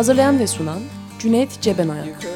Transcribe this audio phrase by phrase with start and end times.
[0.00, 0.80] Hazırlayan ve sunan
[1.18, 2.26] Cüneyt Cebenayak.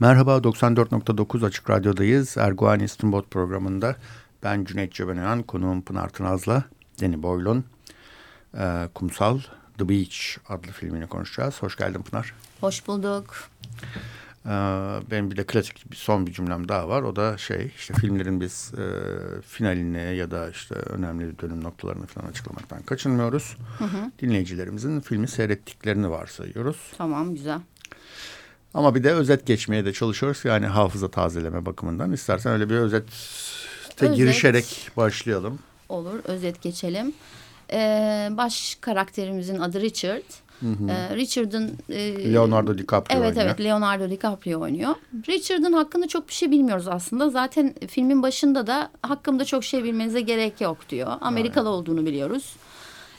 [0.00, 2.36] Merhaba 94.9 Açık Radyo'dayız.
[2.36, 3.96] Erguvan İstinbot programında
[4.42, 6.64] ben Cüneyt Cebenayan, konuğum Pınar Tınaz'la
[7.00, 7.64] Deni Boylon,
[8.58, 9.40] e, Kumsal
[9.78, 10.16] The Beach
[10.48, 11.62] adlı filmini konuşacağız.
[11.62, 12.34] Hoş geldin Pınar.
[12.60, 13.50] Hoş bulduk.
[14.46, 14.50] Ee,
[15.10, 17.02] benim bir de klasik bir son bir cümlem daha var.
[17.02, 18.86] O da şey işte filmlerin biz e,
[19.42, 23.56] finalini ya da işte önemli dönüm noktalarını falan açıklamaktan kaçınmıyoruz.
[23.78, 24.10] Hı hı.
[24.18, 26.76] Dinleyicilerimizin filmi seyrettiklerini varsayıyoruz.
[26.98, 27.60] Tamam güzel.
[28.74, 30.44] Ama bir de özet geçmeye de çalışıyoruz.
[30.44, 32.12] Yani hafıza tazeleme bakımından.
[32.12, 33.06] İstersen öyle bir özete
[34.00, 34.16] özet.
[34.16, 35.58] girişerek başlayalım.
[35.88, 37.12] Olur özet geçelim.
[37.72, 40.22] Ee, baş karakterimizin adı Richard.
[40.60, 40.90] Hı hı.
[40.90, 41.78] Ee, Richard'ın...
[41.88, 43.46] E, Leonardo DiCaprio evet, oynuyor.
[43.46, 44.94] Evet Leonardo DiCaprio oynuyor.
[45.28, 47.30] Richard'ın hakkında çok bir şey bilmiyoruz aslında.
[47.30, 51.12] Zaten filmin başında da hakkımda çok şey bilmenize gerek yok diyor.
[51.20, 51.78] Amerikalı Aynen.
[51.78, 52.56] olduğunu biliyoruz.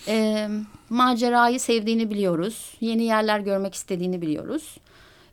[0.08, 0.48] E,
[0.90, 2.76] macerayı sevdiğini biliyoruz.
[2.82, 4.78] Yeni yerler görmek istediğini biliyoruz.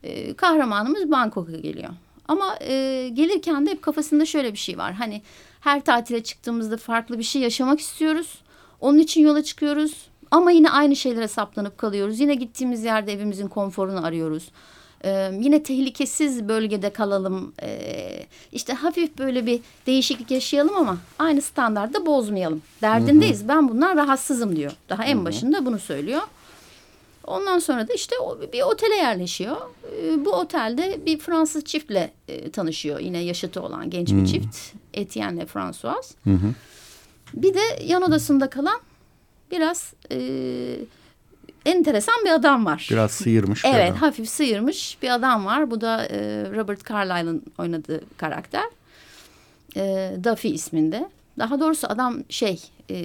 [0.03, 1.89] E, kahramanımız Bangkok'a geliyor.
[2.27, 4.93] Ama e, gelirken de hep kafasında şöyle bir şey var.
[4.93, 5.21] Hani
[5.59, 8.41] her tatile çıktığımızda farklı bir şey yaşamak istiyoruz.
[8.81, 12.19] Onun için yola çıkıyoruz ama yine aynı şeylere saplanıp kalıyoruz.
[12.19, 14.51] Yine gittiğimiz yerde evimizin konforunu arıyoruz.
[15.03, 17.53] Ee, yine tehlikesiz bölgede kalalım.
[17.61, 22.61] Ee, işte hafif böyle bir değişiklik yaşayalım ama aynı standartta bozmayalım.
[22.81, 23.39] Derdindeyiz.
[23.39, 23.47] Hı hı.
[23.47, 24.71] Ben bundan rahatsızım diyor.
[24.89, 25.25] Daha en hı hı.
[25.25, 26.21] başında bunu söylüyor.
[27.27, 28.15] Ondan sonra da işte
[28.53, 29.57] bir otele yerleşiyor.
[30.03, 32.99] Ee, bu otelde bir Fransız çiftle e, tanışıyor.
[32.99, 34.57] Yine yaşıtı olan genç bir çift.
[34.93, 36.11] Etienne ile François.
[36.23, 36.53] Hı hı.
[37.33, 38.79] Bir de yan odasında kalan
[39.51, 40.17] biraz e,
[41.65, 42.87] enteresan bir adam var.
[42.91, 43.65] Biraz sıyırmış.
[43.65, 43.99] evet adam.
[43.99, 45.71] hafif sıyırmış bir adam var.
[45.71, 46.17] Bu da e,
[46.55, 48.65] Robert Carlyle'ın oynadığı karakter.
[49.75, 51.09] E, Duffy isminde.
[51.39, 52.97] Daha doğrusu adam şey e,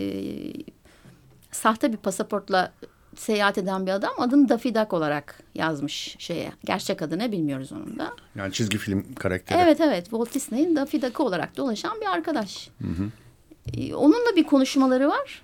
[1.53, 2.73] sahte bir pasaportla
[3.17, 6.53] seyahat eden bir adam adını Daffy Duck olarak yazmış şeye.
[6.65, 8.13] Gerçek adı ne bilmiyoruz onun da.
[8.35, 9.59] Yani çizgi film karakteri.
[9.59, 12.69] Evet evet Walt Disney'in Daffy Duck'ı olarak dolaşan bir arkadaş.
[12.83, 13.09] Hı hı.
[13.77, 15.43] Ee, onunla bir konuşmaları var.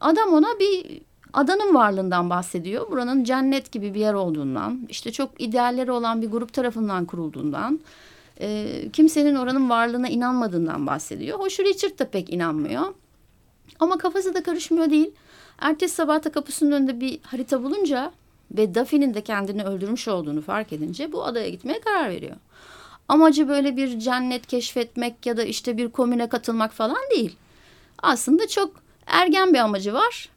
[0.00, 1.00] Adam ona bir
[1.32, 2.90] adanın varlığından bahsediyor.
[2.90, 7.80] Buranın cennet gibi bir yer olduğundan, işte çok idealleri olan bir grup tarafından kurulduğundan,
[8.40, 11.38] e, kimsenin oranın varlığına inanmadığından bahsediyor.
[11.38, 12.82] Hoş Richard da pek inanmıyor.
[13.80, 15.10] Ama kafası da karışmıyor değil.
[15.58, 18.12] Ertesi sabah da kapısının önünde bir harita bulunca
[18.50, 22.36] ve Daffy'nin de kendini öldürmüş olduğunu fark edince bu adaya gitmeye karar veriyor.
[23.08, 27.36] Amacı böyle bir cennet keşfetmek ya da işte bir komüne katılmak falan değil
[28.02, 28.70] aslında çok
[29.06, 30.28] ergen bir amacı var.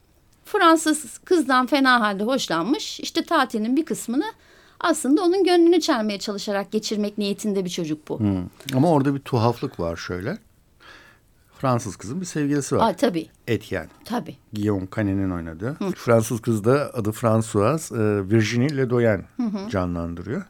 [0.45, 2.99] Fransız kızdan fena halde hoşlanmış.
[2.99, 4.25] İşte tatilin bir kısmını
[4.79, 8.19] aslında onun gönlünü çelmeye çalışarak geçirmek niyetinde bir çocuk bu.
[8.19, 8.43] Hmm.
[8.75, 10.37] Ama orada bir tuhaflık var şöyle.
[11.59, 12.89] Fransız kızın bir sevgilisi var.
[12.89, 13.29] Aa, tabii.
[13.47, 13.89] Etienne.
[14.05, 14.37] Tabii.
[14.53, 15.69] Guillaume Canet'in oynadığı.
[15.69, 15.91] Hı.
[15.95, 19.69] Fransız kız da adı Françoise e, Virginie Ledoyen hı hı.
[19.69, 20.43] canlandırıyor.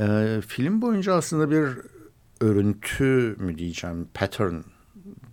[0.00, 1.68] E, film boyunca aslında bir
[2.40, 4.54] örüntü mü diyeceğim, pattern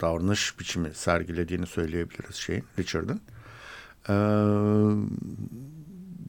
[0.01, 3.21] davranış biçimi sergilediğini söyleyebiliriz şeyin Richard'ın.
[4.09, 4.15] Ee,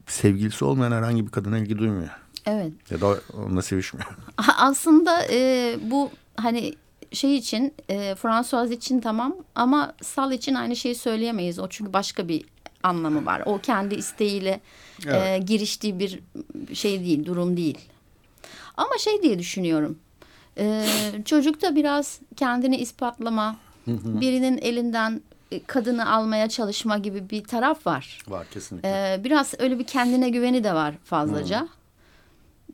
[0.07, 2.09] sevgilisi olmayan herhangi bir kadına ilgi duymuyor.
[2.45, 2.71] Evet.
[2.91, 4.07] Ya da onunla sevişmiyor.
[4.57, 6.73] Aslında e, bu hani
[7.11, 11.59] şey için e, François için tamam ama Sal için aynı şeyi söyleyemeyiz.
[11.59, 12.45] O çünkü başka bir
[12.83, 13.43] anlamı var.
[13.45, 15.41] O kendi isteğiyle e, evet.
[15.41, 16.19] e, giriştiği bir
[16.73, 17.77] şey değil, durum değil.
[18.77, 19.99] Ama şey diye düşünüyorum.
[20.57, 20.85] E,
[21.25, 23.55] çocuk da biraz kendini ispatlama,
[23.87, 28.19] birinin elinden e, kadını almaya çalışma gibi bir taraf var.
[28.27, 28.89] Var kesinlikle.
[28.89, 31.61] Ee, biraz öyle bir kendine güveni de var fazlaca.
[31.61, 31.67] Hı.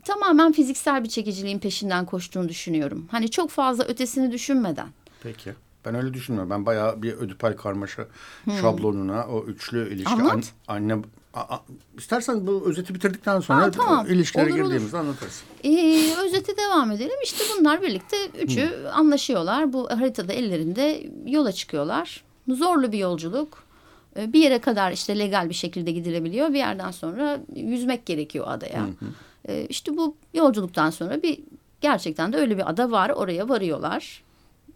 [0.03, 3.07] Tamamen fiziksel bir çekiciliğin peşinden koştuğunu düşünüyorum.
[3.11, 4.87] Hani çok fazla ötesini düşünmeden.
[5.23, 5.53] Peki.
[5.85, 6.49] Ben öyle düşünmüyorum.
[6.49, 8.07] Ben bayağı bir ödipal karmaşa
[8.43, 8.53] hmm.
[8.53, 10.09] şablonuna o üçlü ilişki.
[10.09, 10.53] Anlat.
[10.67, 10.97] An, anne
[11.33, 11.59] a,
[11.97, 14.07] istersen bu özeti bitirdikten sonra Aa, tamam.
[14.07, 15.05] ilişkilere olur, girdiğimizde olur.
[15.05, 15.43] anlatırsın.
[15.63, 17.15] Ee, özeti devam edelim.
[17.23, 18.87] İşte bunlar birlikte üçü hmm.
[18.93, 19.73] anlaşıyorlar.
[19.73, 22.23] Bu haritada ellerinde yola çıkıyorlar.
[22.47, 23.63] Zorlu bir yolculuk.
[24.17, 26.49] Ee, bir yere kadar işte legal bir şekilde gidilebiliyor.
[26.49, 28.83] Bir yerden sonra yüzmek gerekiyor adaya.
[28.83, 28.89] Hı
[29.47, 31.39] Ee, işte bu yolculuktan sonra bir
[31.81, 33.09] gerçekten de öyle bir ada var.
[33.09, 34.23] Oraya varıyorlar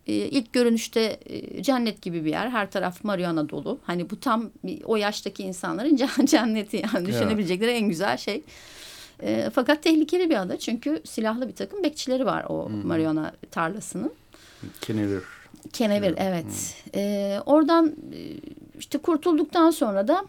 [0.07, 2.49] e, ilk görünüşte e, cennet gibi bir yer.
[2.49, 3.79] Her taraf marihuana dolu.
[3.83, 4.49] Hani bu tam
[4.85, 5.95] o yaştaki insanların
[6.25, 8.43] cenneti yani düşünebilecekleri en güzel şey.
[9.23, 12.87] E, fakat tehlikeli bir ada çünkü silahlı bir takım bekçileri var o hmm.
[12.87, 14.13] marihuana tarlasının.
[14.81, 15.23] Kenevir.
[15.73, 16.45] Kenevir evet.
[16.45, 17.01] Hmm.
[17.01, 17.95] E, oradan
[18.79, 20.25] işte kurtulduktan sonra da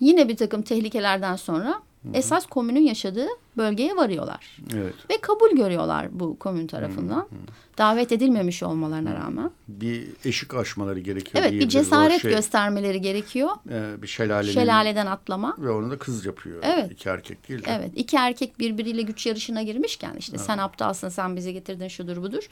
[0.00, 2.12] yine bir takım tehlikelerden sonra Hı-hı.
[2.14, 3.26] esas komünün yaşadığı
[3.56, 4.58] bölgeye varıyorlar.
[4.74, 4.94] Evet.
[5.10, 7.16] Ve kabul görüyorlar bu komün tarafından.
[7.16, 7.78] Hı-hı.
[7.78, 9.50] Davet edilmemiş olmalarına rağmen.
[9.68, 11.44] Bir eşik aşmaları gerekiyor.
[11.44, 13.50] Evet bir cesaret şey, göstermeleri gerekiyor.
[13.70, 15.54] E, bir şelalenin, şelaleden atlama.
[15.58, 16.58] Ve onu da kız yapıyor.
[16.62, 16.92] Evet.
[16.92, 17.76] İki erkek değil de.
[17.78, 20.46] Evet iki erkek birbiriyle güç yarışına girmişken işte evet.
[20.46, 22.48] sen aptalsın sen bizi getirdin şudur budur.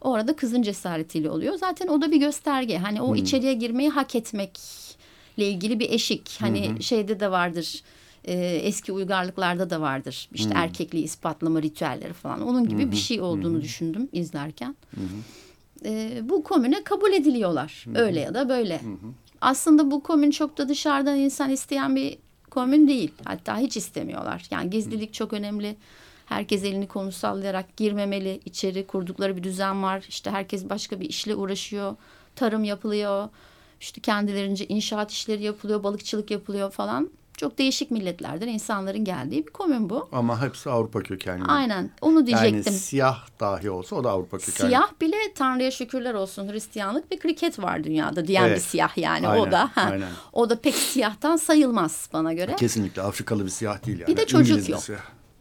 [0.00, 1.54] O arada kızın cesaretiyle oluyor.
[1.54, 2.78] Zaten o da bir gösterge.
[2.78, 3.14] Hani o hmm.
[3.14, 6.36] içeriye girmeyi hak etmekle ilgili bir eşik.
[6.40, 6.82] Hani hmm.
[6.82, 7.82] şeyde de vardır
[8.24, 10.28] e, eski uygarlıklarda da vardır.
[10.32, 10.56] İşte hmm.
[10.56, 12.42] erkekliği ispatlama ritüelleri falan.
[12.42, 12.92] Onun gibi hmm.
[12.92, 13.62] bir şey olduğunu hmm.
[13.62, 14.76] düşündüm izlerken.
[14.90, 15.02] Hmm.
[15.84, 17.82] E, bu komüne kabul ediliyorlar.
[17.84, 17.94] Hmm.
[17.94, 18.82] Öyle ya da böyle.
[18.82, 18.96] Hmm.
[19.40, 22.18] Aslında bu komün çok da dışarıdan insan isteyen bir
[22.50, 23.12] komün değil.
[23.24, 24.46] Hatta hiç istemiyorlar.
[24.50, 25.12] Yani gizlilik hmm.
[25.12, 25.76] çok önemli.
[26.26, 28.40] Herkes elini konu sallayarak girmemeli.
[28.44, 30.04] İçeri kurdukları bir düzen var.
[30.08, 31.96] İşte herkes başka bir işle uğraşıyor.
[32.36, 33.28] Tarım yapılıyor.
[33.80, 37.10] İşte kendilerince inşaat işleri yapılıyor, balıkçılık yapılıyor falan.
[37.36, 40.08] Çok değişik milletlerden insanların geldiği bir komün bu.
[40.12, 41.44] Ama hepsi Avrupa kökenli.
[41.44, 42.62] Aynen onu diyecektim.
[42.66, 44.68] Yani siyah dahi olsa o da Avrupa kökenli.
[44.68, 48.56] Siyah bile Tanrı'ya şükürler olsun Hristiyanlık ve kriket var dünyada diyen evet.
[48.56, 49.70] bir siyah yani aynen, o da.
[49.76, 50.08] Aynen.
[50.32, 52.56] O da pek siyahtan sayılmaz bana göre.
[52.56, 54.08] Kesinlikle Afrikalı bir siyah değil yani.
[54.08, 54.98] Bir de çocuk İngiliz yok.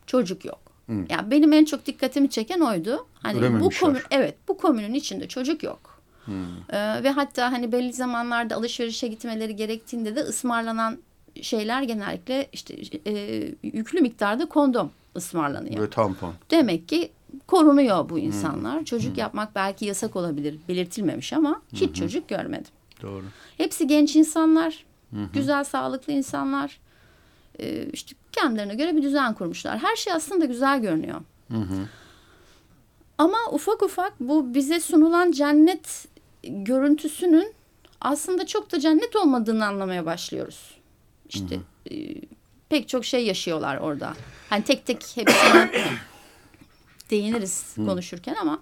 [0.07, 0.59] Çocuk yok.
[0.88, 0.94] Hı.
[1.09, 3.07] Yani benim en çok dikkatimi çeken oydu.
[3.13, 5.95] Hani bu komün evet bu komünün içinde çocuk yok.
[6.69, 10.98] Ee, ve hatta hani belli zamanlarda alışverişe gitmeleri gerektiğinde de ısmarlanan
[11.41, 12.75] şeyler genellikle işte
[13.07, 15.83] e, yüklü miktarda kondom ısmarlanıyor.
[15.83, 16.33] Ve tampon.
[16.51, 17.11] Demek ki
[17.47, 18.77] korunuyor bu insanlar.
[18.77, 18.83] Hmm.
[18.83, 19.19] Çocuk hmm.
[19.19, 21.93] yapmak belki yasak olabilir belirtilmemiş ama hiç hmm.
[21.93, 22.71] çocuk görmedim.
[23.01, 23.23] Doğru.
[23.57, 25.27] Hepsi genç insanlar, hmm.
[25.33, 26.79] güzel sağlıklı insanlar.
[27.59, 29.77] Ee, işte kendilerine göre bir düzen kurmuşlar.
[29.77, 31.21] Her şey aslında güzel görünüyor.
[31.47, 31.88] Hmm.
[33.17, 36.07] Ama ufak ufak bu bize sunulan cennet
[36.43, 37.53] görüntüsünün
[38.01, 40.75] aslında çok da cennet olmadığını anlamaya başlıyoruz.
[41.30, 41.60] İşte
[41.92, 41.95] e,
[42.69, 44.13] pek çok şey yaşıyorlar orada.
[44.50, 45.72] Hani tek tek hepsine
[47.10, 48.60] değiniriz konuşurken ama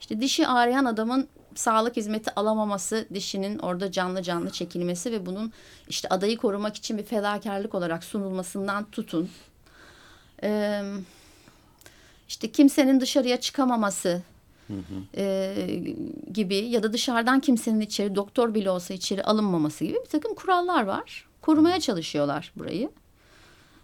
[0.00, 5.52] işte dişi ağrıyan adamın sağlık hizmeti alamaması, dişinin orada canlı canlı çekilmesi ve bunun
[5.88, 9.30] işte adayı korumak için bir fedakarlık olarak sunulmasından tutun.
[10.42, 10.82] Ee,
[12.28, 14.22] işte kimsenin dışarıya çıkamaması
[14.68, 15.20] hı hı.
[15.20, 15.54] E,
[16.32, 20.82] gibi ya da dışarıdan kimsenin içeri doktor bile olsa içeri alınmaması gibi bir takım kurallar
[20.82, 22.90] var korumaya çalışıyorlar burayı.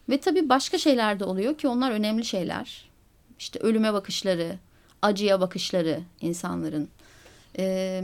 [0.08, 2.90] Ve tabii başka şeyler de oluyor ki onlar önemli şeyler.
[3.38, 4.58] İşte ölüme bakışları,
[5.02, 6.88] acıya bakışları insanların,
[7.58, 8.02] e,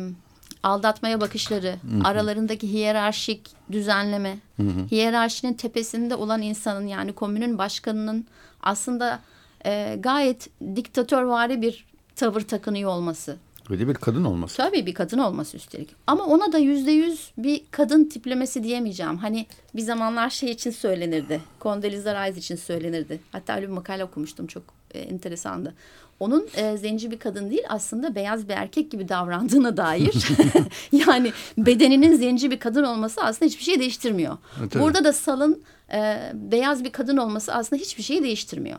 [0.63, 2.09] aldatmaya bakışları, hı hı.
[2.09, 4.87] aralarındaki hiyerarşik düzenleme, hı hı.
[4.91, 8.27] hiyerarşinin tepesinde olan insanın yani komünün başkanının
[8.63, 9.21] aslında
[9.67, 11.87] e, gayet diktatörvari bir
[12.17, 13.37] tavır takınıyor olması.
[13.71, 14.57] Ve de bir kadın olması.
[14.57, 15.89] Tabii bir kadın olması üstelik.
[16.07, 19.17] Ama ona da yüzde yüz bir kadın tiplemesi diyemeyeceğim.
[19.17, 19.47] Hani
[19.77, 21.41] bir zamanlar şey için söylenirdi.
[21.61, 23.21] Condoleezza Rice için söylenirdi.
[23.33, 24.63] Hatta öyle bir makale okumuştum çok
[24.95, 25.75] e, enteresandı.
[26.21, 30.29] Onun e, zenci bir kadın değil aslında beyaz bir erkek gibi davrandığına dair.
[30.93, 34.37] yani bedeninin zenci bir kadın olması aslında hiçbir şey değiştirmiyor.
[34.61, 38.79] Evet, Burada da Sal'ın e, beyaz bir kadın olması aslında hiçbir şeyi değiştirmiyor.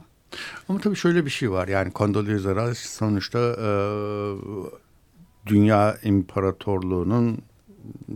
[0.69, 3.69] Ama tabii şöyle bir şey var yani Condoleezza Rice sonuçta e,
[5.45, 7.41] Dünya İmparatorluğu'nun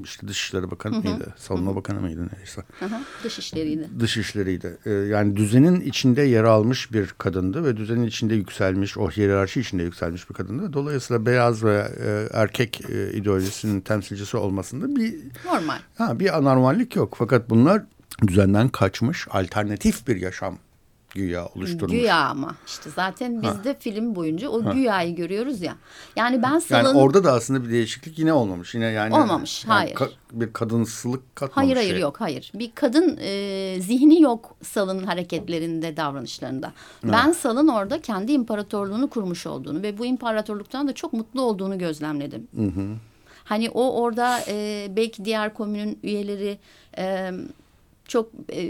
[0.04, 1.10] işte Dışişleri Bakanı hı hı.
[1.10, 1.34] mıydı?
[1.38, 1.76] Savunma hı hı.
[1.76, 2.64] Bakanı mıydı neyse.
[2.80, 3.00] Hı hı.
[3.24, 3.90] Dışişleriydi.
[4.00, 4.78] Dışişleriydi.
[4.86, 9.84] Ee, yani düzenin içinde yer almış bir kadındı ve düzenin içinde yükselmiş, o hiyerarşi içinde
[9.84, 10.74] yükselmiş bir kadındı.
[10.74, 15.16] Dolayısıyla beyaz ve e, erkek e, ideolojisinin temsilcisi olmasında bir
[15.46, 15.78] normal.
[15.98, 17.16] Ha, bir anormallik yok.
[17.18, 17.84] Fakat bunlar
[18.28, 20.58] düzenden kaçmış, alternatif bir yaşam
[21.16, 21.92] güya oluşturmuş.
[21.92, 23.64] Güya ama işte zaten biz ha.
[23.64, 24.72] de film boyunca o ha.
[24.74, 25.76] güyayı görüyoruz ya.
[26.16, 26.84] Yani ben salın...
[26.84, 28.76] Yani orada da aslında bir değişiklik yine olmamış.
[28.76, 29.66] Yine yani olmamış.
[29.66, 29.96] Yani hayır.
[29.96, 31.68] Ka bir kadınsılık katmamış.
[31.68, 32.00] Hayır hayır şey.
[32.00, 32.52] yok hayır.
[32.56, 36.68] Bir kadın e, zihni yok salın hareketlerinde davranışlarında.
[36.68, 36.74] Ha.
[37.12, 42.48] Ben salın orada kendi imparatorluğunu kurmuş olduğunu ve bu imparatorluktan da çok mutlu olduğunu gözlemledim.
[42.56, 42.96] Hı hı.
[43.44, 46.58] Hani o orada e, belki diğer komünün üyeleri
[46.98, 47.32] e,
[48.08, 48.64] çok e,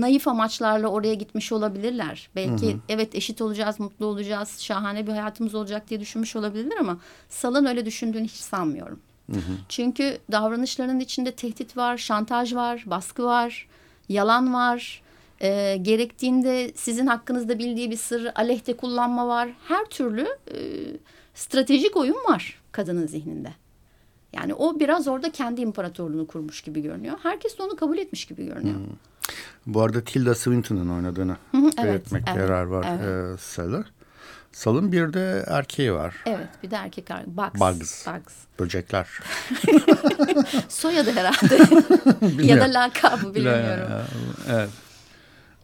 [0.00, 2.28] naif amaçlarla oraya gitmiş olabilirler.
[2.36, 2.80] Belki hı hı.
[2.88, 7.86] evet eşit olacağız, mutlu olacağız, şahane bir hayatımız olacak diye düşünmüş olabilirler ama Sal'ın öyle
[7.86, 9.00] düşündüğünü hiç sanmıyorum.
[9.32, 9.52] Hı hı.
[9.68, 13.68] Çünkü davranışlarının içinde tehdit var, şantaj var, baskı var,
[14.08, 15.02] yalan var
[15.42, 19.48] E, gerektiğinde sizin hakkınızda bildiği bir sırrı aleyhte kullanma var.
[19.68, 20.58] Her türlü e,
[21.34, 23.52] stratejik oyun var kadının zihninde.
[24.32, 27.18] Yani o biraz orada kendi imparatorluğunu kurmuş gibi görünüyor.
[27.22, 28.76] Herkes de onu kabul etmiş gibi görünüyor.
[28.76, 28.84] Hmm.
[29.66, 33.38] Bu arada Tilda Swinton'ın oynadığını evet, belirtmekte evet, yarar var evet.
[33.38, 33.84] e, Salı.
[34.52, 36.14] Salın bir de erkeği var.
[36.26, 37.24] Evet bir de erkek var.
[37.26, 37.60] Bugs.
[37.60, 38.06] Bugs.
[38.06, 38.34] Bugs.
[38.58, 39.08] Böcekler.
[40.68, 41.58] Soyadı herhalde.
[42.42, 43.92] ya da lakabı bilmiyorum.
[44.50, 44.70] Evet.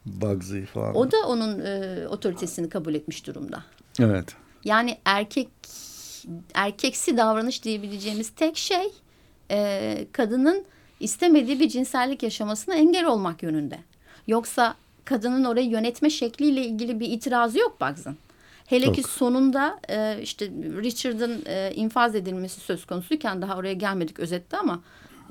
[0.06, 0.96] Bugsy falan.
[0.96, 3.64] O da onun e, otoritesini kabul etmiş durumda.
[4.00, 4.34] Evet.
[4.64, 5.48] Yani erkek
[6.54, 8.92] erkeksi davranış diyebileceğimiz tek şey
[9.50, 10.64] e, kadının
[11.00, 13.78] istemediği bir cinsellik yaşamasına engel olmak yönünde.
[14.26, 18.16] Yoksa kadının orayı yönetme şekliyle ilgili bir itirazı yok Bugs'ın.
[18.66, 20.46] Hele ki sonunda e, işte
[20.82, 24.80] Richard'ın e, infaz edilmesi söz konusuyken daha oraya gelmedik özette ama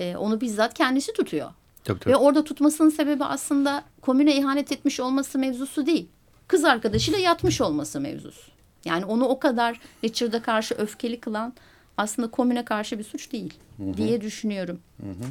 [0.00, 1.50] e, onu bizzat kendisi tutuyor.
[1.84, 2.12] Tabii, tabii.
[2.12, 6.08] Ve orada tutmasının sebebi aslında komüne ihanet etmiş olması mevzusu değil.
[6.48, 8.55] Kız arkadaşıyla yatmış olması mevzusu.
[8.86, 11.52] Yani onu o kadar Richard'a karşı öfkeli kılan
[11.96, 13.96] aslında komüne karşı bir suç değil hı hı.
[13.96, 14.80] diye düşünüyorum.
[15.00, 15.26] Hı hı.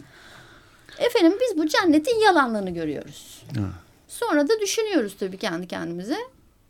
[1.05, 3.43] Efendim biz bu cennetin yalanlarını görüyoruz.
[3.55, 3.69] Hı.
[4.07, 6.17] Sonra da düşünüyoruz tabii kendi kendimize.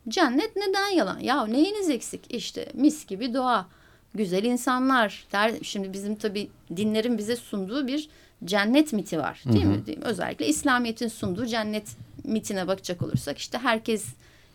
[0.08, 1.18] Cennet neden yalan?
[1.18, 2.20] Ya neyiniz eksik?
[2.28, 3.66] İşte mis gibi doğa,
[4.14, 5.26] güzel insanlar.
[5.32, 8.08] Der, şimdi bizim tabii dinlerin bize sunduğu bir
[8.44, 9.72] cennet miti var değil hı hı.
[9.72, 9.86] mi?
[9.86, 10.04] Değil mi?
[10.04, 11.88] Özellikle İslamiyet'in sunduğu cennet
[12.24, 14.04] mitine bakacak olursak işte herkes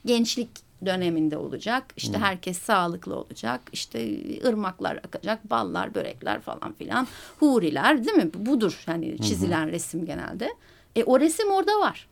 [0.05, 0.49] gençlik
[0.85, 1.93] döneminde olacak.
[1.97, 2.23] İşte hmm.
[2.23, 3.61] herkes sağlıklı olacak.
[3.73, 7.07] İşte ırmaklar akacak, ballar, börekler falan filan.
[7.39, 8.31] Huriler değil mi?
[8.33, 9.71] Budur hani çizilen hmm.
[9.71, 10.49] resim genelde.
[10.95, 12.07] E o resim orada var.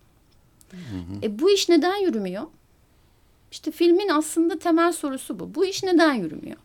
[0.72, 1.24] Hmm.
[1.24, 2.44] E bu iş neden yürümüyor?
[3.52, 5.56] İşte filmin aslında temel sorusu bu.
[5.56, 6.58] Bu iş neden yürümüyor?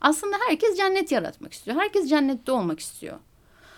[0.00, 1.76] Aslında herkes cennet yaratmak istiyor.
[1.76, 3.18] Herkes cennette olmak istiyor.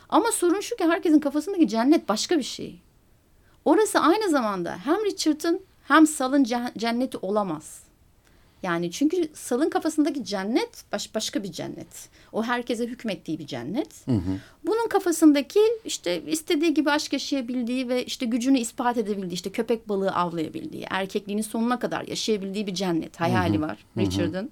[0.09, 2.81] Ama sorun şu ki herkesin kafasındaki cennet başka bir şey.
[3.65, 6.45] Orası aynı zamanda hem Richard'ın hem Sal'ın
[6.79, 7.83] cenneti olamaz.
[8.63, 12.09] Yani çünkü Sal'ın kafasındaki cennet baş, başka bir cennet.
[12.33, 14.07] O herkese hükmettiği bir cennet.
[14.07, 14.39] Hı hı.
[14.67, 20.11] Bunun kafasındaki işte istediği gibi aşk yaşayabildiği ve işte gücünü ispat edebildiği, işte köpek balığı
[20.11, 23.63] avlayabildiği, erkekliğinin sonuna kadar yaşayabildiği bir cennet hayali hı hı.
[23.63, 24.51] var Richard'ın.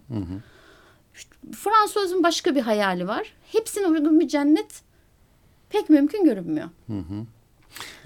[1.14, 3.32] İşte Fransız'ın başka bir hayali var.
[3.52, 4.82] Hepsine uygun bir cennet
[5.70, 6.68] pek mümkün görünmüyor.
[6.86, 7.26] Hı hı.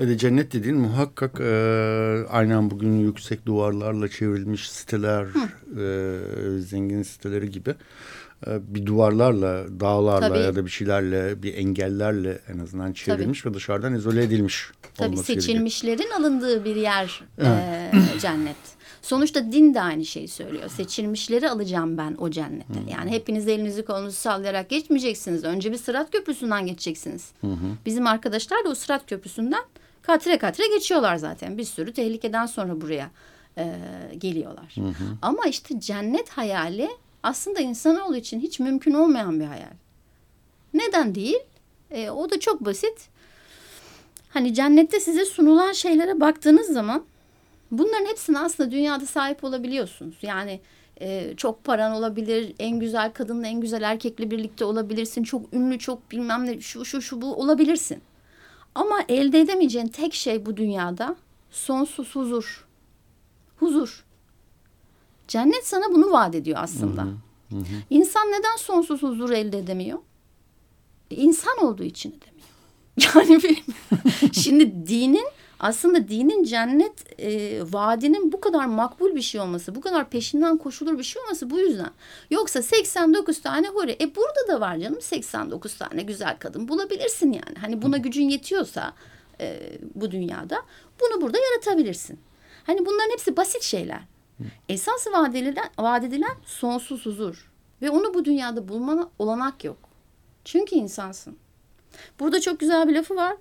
[0.01, 7.75] Ve cennet dediğin muhakkak e, aynen bugün yüksek duvarlarla çevrilmiş siteler, e, zengin siteleri gibi
[8.47, 10.39] e, bir duvarlarla, dağlarla Tabii.
[10.39, 13.53] ya da bir şeylerle, bir engellerle en azından çevrilmiş Tabii.
[13.53, 14.71] ve dışarıdan izole edilmiş.
[14.95, 16.21] Tabii seçilmişlerin gerekiyor.
[16.21, 18.80] alındığı bir yer e, cennet.
[19.03, 20.69] Sonuçta din de aynı şeyi söylüyor.
[20.69, 22.75] Seçilmişleri alacağım ben o cennete.
[22.75, 22.91] Hı.
[22.91, 25.45] Yani hepiniz elinizi kolunuzu sallayarak geçmeyeceksiniz.
[25.45, 27.33] Önce bir sırat köprüsünden geçeceksiniz.
[27.41, 27.77] Hı hı.
[27.87, 29.65] Bizim arkadaşlar da o sırat köprüsünden
[30.03, 31.59] katire katire geçiyorlar zaten.
[31.59, 33.11] Bir sürü tehlikeden sonra buraya
[33.59, 33.75] e,
[34.19, 34.75] geliyorlar.
[34.75, 35.05] Hı hı.
[35.23, 36.89] Ama işte cennet hayali
[37.23, 39.73] aslında insanoğlu için hiç mümkün olmayan bir hayal.
[40.75, 41.41] Neden değil?
[41.91, 43.09] E, o da çok basit.
[44.31, 47.05] Hani cennette size sunulan şeylere baktığınız zaman
[47.71, 50.17] Bunların hepsine aslında dünyada sahip olabiliyorsunuz.
[50.23, 50.61] Yani
[51.01, 55.23] e, çok paran olabilir, en güzel kadınla en güzel erkekle birlikte olabilirsin.
[55.23, 58.03] Çok ünlü, çok bilmem ne şu şu şu bu olabilirsin.
[58.75, 61.17] Ama elde edemeyeceğin tek şey bu dünyada
[61.51, 62.67] sonsuz huzur.
[63.57, 64.05] Huzur.
[65.29, 67.03] Cennet sana bunu vaat ediyor aslında.
[67.03, 67.07] Hı
[67.51, 67.65] hı, hı.
[67.91, 69.99] İnsan neden sonsuz huzur elde edemiyor?
[71.11, 72.31] İnsan olduğu için edemiyor.
[73.15, 73.63] Yani
[74.33, 75.27] şimdi dinin
[75.61, 80.99] aslında dinin cennet e, vaadinin bu kadar makbul bir şey olması, bu kadar peşinden koşulur
[80.99, 81.91] bir şey olması bu yüzden.
[82.31, 83.97] Yoksa 89 tane huri.
[84.01, 87.59] E burada da var canım 89 tane güzel kadın bulabilirsin yani.
[87.61, 88.93] Hani buna gücün yetiyorsa
[89.41, 90.63] e, bu dünyada
[91.01, 92.19] bunu burada yaratabilirsin.
[92.67, 94.01] Hani bunların hepsi basit şeyler.
[94.69, 97.51] Esas vaat edilen, vaat edilen sonsuz huzur.
[97.83, 99.79] Ve onu bu dünyada bulmana olanak yok.
[100.45, 101.37] Çünkü insansın.
[102.21, 103.37] Burada çok güzel bir lafı var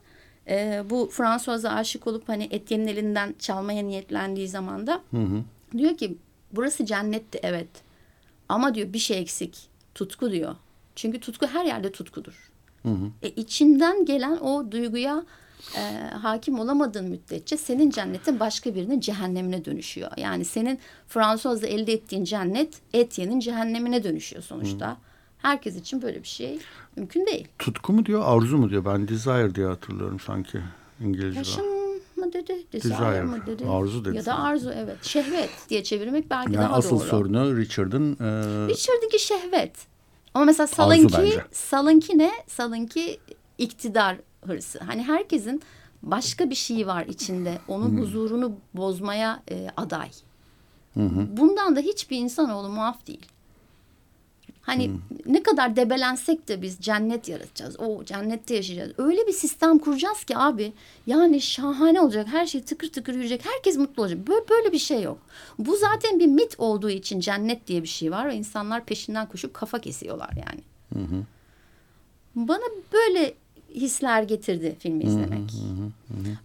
[0.50, 5.44] e, bu François'a aşık olup hani Etienne'in elinden çalmaya niyetlendiği zaman da hı hı.
[5.77, 6.18] diyor ki
[6.51, 7.70] burası cennetti evet
[8.50, 9.58] ama diyor bir şey eksik
[9.96, 10.56] tutku diyor.
[10.96, 12.51] Çünkü tutku her yerde tutkudur.
[12.84, 13.12] Hı hı.
[13.24, 15.24] E, içinden gelen o duyguya
[15.75, 15.82] e,
[16.13, 20.12] hakim olamadığın müddetçe senin cennetin başka birinin cehennemine dönüşüyor.
[20.18, 24.91] Yani senin Fransız'da elde ettiğin cennet Etienne'in cehennemine dönüşüyor sonuçta.
[24.91, 24.98] Hı.
[25.41, 26.60] Herkes için böyle bir şey
[26.96, 27.48] mümkün değil.
[27.60, 28.86] Tutku mu diyor, arzu mu diyor?
[28.86, 30.60] Ben desire diye hatırlıyorum sanki
[31.00, 31.38] İngilizce'de.
[31.38, 31.65] Yaşam
[32.15, 33.65] mı dedi, desire, desire mı dedi.
[33.65, 34.15] Arzu dedi.
[34.15, 34.98] Ya da arzu evet.
[35.01, 36.98] Şehvet diye çevirmek belki yani daha asıl doğru.
[37.00, 38.13] Asıl sorunu Richard'ın...
[38.13, 38.27] E...
[38.67, 39.88] Richard'ınki şehvet.
[40.34, 42.31] Ama mesela Salınki, Salınki ne?
[42.48, 43.19] Salınki
[43.58, 44.79] iktidar hırsı.
[44.79, 45.62] Hani herkesin
[46.03, 47.60] başka bir şey var içinde.
[47.67, 50.10] Onun huzurunu bozmaya e, aday.
[51.38, 53.25] Bundan da hiçbir insanoğlu muaf değil.
[54.61, 54.91] Hani
[55.25, 57.79] ne kadar debelensek de biz cennet yaratacağız.
[57.79, 58.91] O cennette yaşayacağız.
[58.97, 60.73] Öyle bir sistem kuracağız ki abi.
[61.07, 62.27] Yani şahane olacak.
[62.31, 63.45] Her şey tıkır tıkır yürüyecek.
[63.45, 64.27] Herkes mutlu olacak.
[64.27, 65.17] Böyle, böyle bir şey yok.
[65.59, 69.53] Bu zaten bir mit olduğu için cennet diye bir şey var ve insanlar peşinden koşup
[69.53, 70.61] kafa kesiyorlar yani.
[72.35, 72.63] Bana
[72.93, 73.33] böyle
[73.75, 75.51] hisler getirdi filmi izlemek.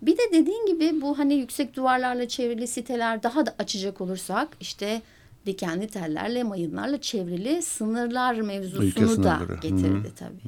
[0.02, 5.02] Bir de dediğin gibi bu hani yüksek duvarlarla çevrili siteler daha da açacak olursak işte
[5.46, 10.40] dikenli tellerle, mayınlarla çevrili sınırlar Ülke mevzusunu da getirdi tabii.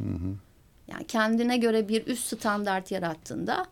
[0.89, 3.67] Yani kendine göre bir üst standart yarattığında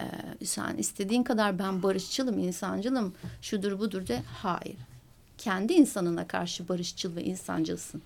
[0.00, 0.04] e,
[0.44, 4.76] sen istediğin kadar ben barışçılım, insancılım, şudur budur de hayır.
[5.38, 8.02] Kendi insanına karşı barışçıl ve insancılsın.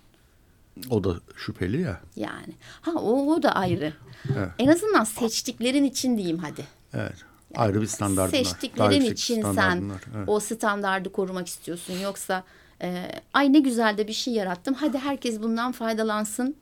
[0.89, 2.01] O da şüpheli ya.
[2.15, 2.53] Yani.
[2.81, 3.93] Ha o, o da ayrı.
[4.35, 4.49] Evet.
[4.59, 6.65] En azından seçtiklerin için diyeyim hadi.
[6.93, 7.15] Evet.
[7.55, 8.37] Ayrı bir standart var.
[8.37, 10.01] Seçtiklerin için sen var.
[10.15, 10.29] Evet.
[10.29, 11.99] o standardı korumak istiyorsun.
[11.99, 12.43] Yoksa
[12.81, 14.73] e, ay ne güzel de bir şey yarattım.
[14.73, 16.55] Hadi herkes bundan faydalansın.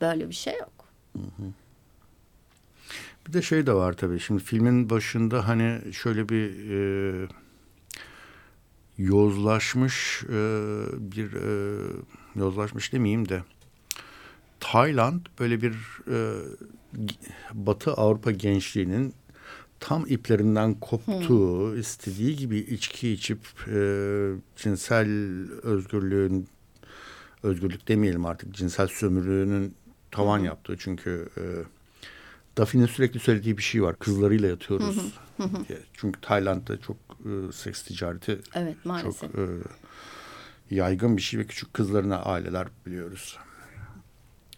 [0.00, 0.84] Böyle bir şey yok.
[3.26, 4.20] Bir de şey de var tabii.
[4.20, 7.28] Şimdi filmin başında hani şöyle bir e,
[8.98, 10.38] yozlaşmış e,
[10.98, 11.80] bir e,
[12.36, 13.42] yozlaşmış demeyeyim de
[14.60, 15.74] Tayland böyle bir
[16.10, 16.18] e,
[17.52, 19.14] Batı Avrupa gençliğinin
[19.80, 23.78] tam iplerinden koptuğu, istediği gibi içki içip e,
[24.56, 25.08] cinsel
[25.62, 26.48] özgürlüğün
[27.42, 29.74] özgürlük demeyelim artık cinsel sömürünün
[30.10, 31.42] tavan yaptığı çünkü e,
[32.56, 33.98] Daphne'nin sürekli söylediği bir şey var.
[33.98, 35.14] Kızlarıyla yatıyoruz
[35.68, 35.78] diye.
[35.94, 39.20] Çünkü Tayland'da çok e, seks ticareti Evet maalesef.
[39.20, 39.46] çok e,
[40.70, 43.38] yaygın bir şey ve küçük kızlarına aileler biliyoruz.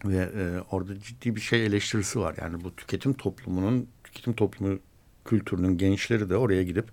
[0.05, 2.35] Ve e, orada ciddi bir şey eleştirisi var.
[2.41, 4.79] Yani bu tüketim toplumunun, tüketim toplumu
[5.25, 6.85] kültürünün gençleri de oraya gidip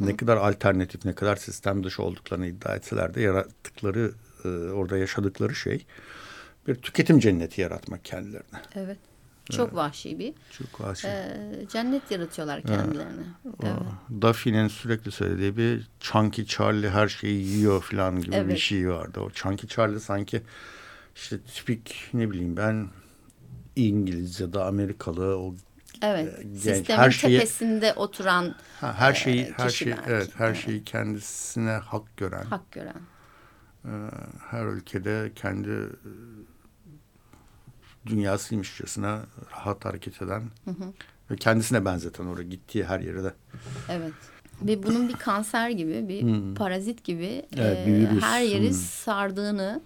[0.00, 4.12] ne kadar alternatif, ne kadar sistem dışı olduklarını iddia etseler de yarattıkları,
[4.44, 5.86] e, orada yaşadıkları şey
[6.68, 8.58] bir tüketim cenneti yaratmak kendilerine.
[8.74, 8.98] Evet.
[9.50, 11.08] Çok vahşi bir Çok vahşi.
[11.08, 11.26] e,
[11.72, 13.22] cennet yaratıyorlar kendilerine.
[13.62, 13.72] Evet.
[14.22, 18.58] Daphne'nin sürekli söylediği bir Chunky Charlie her şeyi yiyor falan gibi bir Evet.
[18.58, 19.20] şey vardı.
[19.20, 20.42] O Chunky Charlie sanki
[21.16, 22.88] işte tipik ne bileyim ben
[23.76, 25.54] İngiliz ya da Amerikalı o
[26.02, 26.38] Evet.
[26.38, 30.04] e, genç, Sistemin her şeyi- tepesinde oturan ha, her şeyi e, her şey kişiler.
[30.08, 30.56] evet her Evet.
[30.56, 32.94] şeyi kendisine hak gören hak gören.
[33.84, 33.90] e,
[34.50, 36.08] her ülkede kendi e,
[38.06, 40.42] dünyasıymışçasına rahat hareket eden
[41.30, 43.34] ve kendisine benzeten oraya gittiği her yere de
[43.88, 44.12] Evet.
[44.62, 47.62] Ve bunun bir kanser gibi, bir parazit gibi Hmm.
[47.62, 48.74] Evet, e, her yeri Hmm.
[48.74, 49.80] sardığını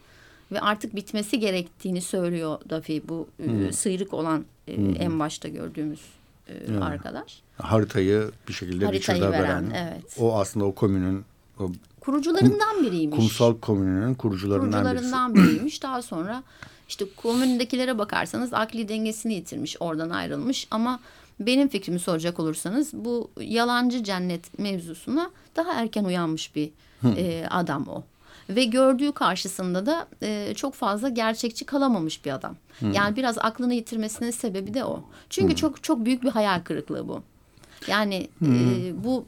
[0.52, 3.72] ve artık bitmesi gerektiğini söylüyor Dafi bu Hmm.
[3.72, 6.00] sıyrık olan e, en başta gördüğümüz
[6.48, 7.42] e, arkadaş.
[7.58, 10.16] haritayı bir şekilde Haritayı Richard'a veren, veren, evet.
[10.18, 11.24] o aslında o komünün
[11.60, 13.16] o Kurucularından biriymiş.
[13.16, 15.82] kumsal komününün kurucularından, kurucularından biriymiş.
[15.82, 16.42] Daha sonra
[16.88, 21.00] işte komündekilere bakarsanız akli dengesini yitirmiş, oradan ayrılmış ama
[21.40, 26.70] benim fikrimi soracak olursanız bu yalancı cennet mevzusuna daha erken uyanmış bir
[27.16, 28.02] e, adam o.
[28.50, 32.56] Ve gördüğü karşısında da e, çok fazla gerçekçi kalamamış bir adam.
[32.92, 35.04] Yani biraz aklını yitirmesinin sebebi de o.
[35.30, 37.22] Çünkü çok çok büyük bir hayal kırıklığı bu.
[37.86, 39.24] Yani e, bu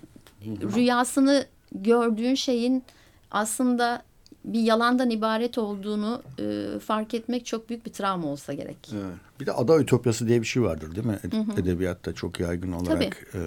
[0.75, 2.83] rüyasını gördüğün şeyin
[3.31, 4.03] aslında
[4.45, 8.77] bir yalandan ibaret olduğunu e, fark etmek çok büyük bir travma olsa gerek.
[8.95, 9.05] Evet.
[9.41, 11.19] Bir de ada ütopyası diye bir şey vardır değil mi?
[11.25, 13.27] Ed- Edebiyatta çok yaygın olarak.
[13.35, 13.39] e,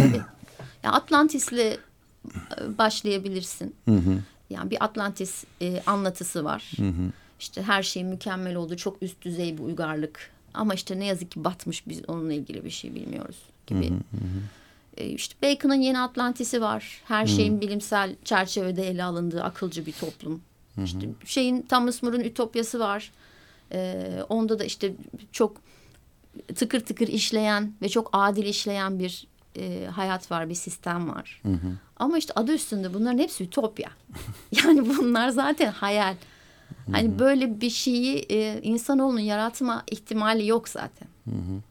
[0.00, 0.20] Tabii.
[0.82, 1.78] Ya Atlantis'le e,
[2.78, 3.74] başlayabilirsin.
[4.50, 6.70] Yani bir Atlantis e, anlatısı var.
[7.40, 8.76] İşte her şey mükemmel oldu.
[8.76, 10.30] Çok üst düzey bir uygarlık.
[10.54, 13.92] Ama işte ne yazık ki batmış biz onunla ilgili bir şey bilmiyoruz gibi.
[14.96, 17.00] E, işte Bacon'ın yeni Atlantis'i var.
[17.04, 20.40] Her şeyin bilimsel çerçevede ele alındığı akılcı bir toplum.
[20.84, 23.12] İşte şeyin Thomas More'un Ütopyası var.
[23.72, 24.92] E, onda da işte
[25.32, 25.56] çok
[26.54, 29.26] tıkır tıkır işleyen ve çok adil işleyen bir
[29.58, 31.42] e, hayat var, bir sistem var.
[31.96, 33.90] Ama işte adı üstünde bunların hepsi ütopya.
[34.64, 36.14] yani bunlar zaten hayal.
[36.92, 41.08] Hani böyle bir şeyi e, insanoğlunun yaratma ihtimali yok zaten.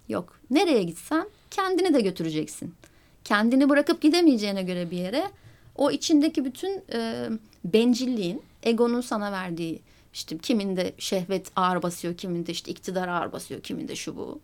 [0.09, 0.39] Yok.
[0.49, 2.75] Nereye gitsen kendini de götüreceksin.
[3.23, 5.31] Kendini bırakıp gidemeyeceğine göre bir yere
[5.75, 7.29] o içindeki bütün e,
[7.65, 9.81] bencilliğin, egonun sana verdiği
[10.13, 14.39] işte kiminde şehvet ağır basıyor, kiminde işte iktidar ağır basıyor, kiminde şu bu.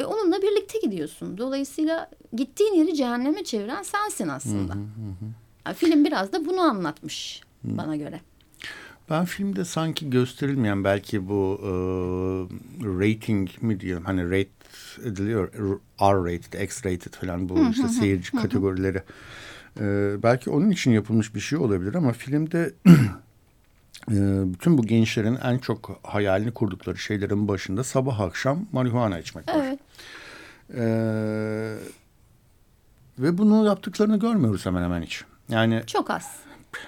[0.00, 1.38] E, onunla birlikte gidiyorsun.
[1.38, 4.74] Dolayısıyla gittiğin yeri cehenneme çeviren sensin aslında.
[5.66, 8.20] Yani film biraz da bunu anlatmış bana göre.
[9.10, 11.70] Ben filmde sanki gösterilmeyen belki bu e,
[12.84, 14.50] rating mi diyelim hani rate
[15.04, 15.52] ediliyor
[16.00, 19.02] R-rated, X-rated falan bu işte seyirci kategorileri.
[19.80, 22.74] E, belki onun için yapılmış bir şey olabilir ama filmde
[24.10, 24.16] e,
[24.52, 29.69] bütün bu gençlerin en çok hayalini kurdukları şeylerin başında sabah akşam marihuana içmek var.
[30.74, 30.80] Evet.
[30.80, 31.74] E,
[33.18, 35.24] ve bunu yaptıklarını görmüyoruz hemen hemen hiç.
[35.48, 36.36] Yani Çok az.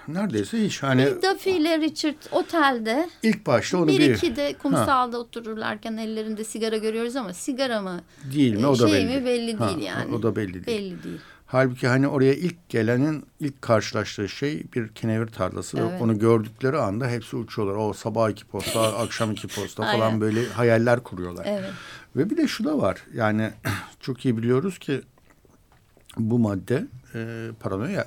[0.08, 0.82] neredeyse hiç.
[0.82, 6.44] Hani Duffy ile Richard otelde ilk başta onu bir, bir, iki de kumsalda otururlarken ellerinde
[6.44, 8.00] sigara görüyoruz ama sigara mı
[8.34, 9.20] değil mi o da şey belli.
[9.20, 10.14] mi belli Ha, değil yani.
[10.14, 10.92] O da belli değil.
[10.92, 11.20] Belli değil.
[11.46, 15.76] Halbuki hani oraya ilk gelenin ilk karşılaştığı şey bir kenevir tarlası.
[15.76, 16.02] ve Evet.
[16.02, 17.74] Onu gördükleri anda hepsi uçuyorlar.
[17.74, 21.46] O sabah iki posta, akşam iki posta falan böyle hayaller kuruyorlar.
[21.48, 21.70] Evet.
[22.16, 23.02] Ve bir de şu da var.
[23.14, 23.50] Yani
[24.00, 25.02] çok iyi biliyoruz ki
[26.16, 28.06] bu madde e, paranoya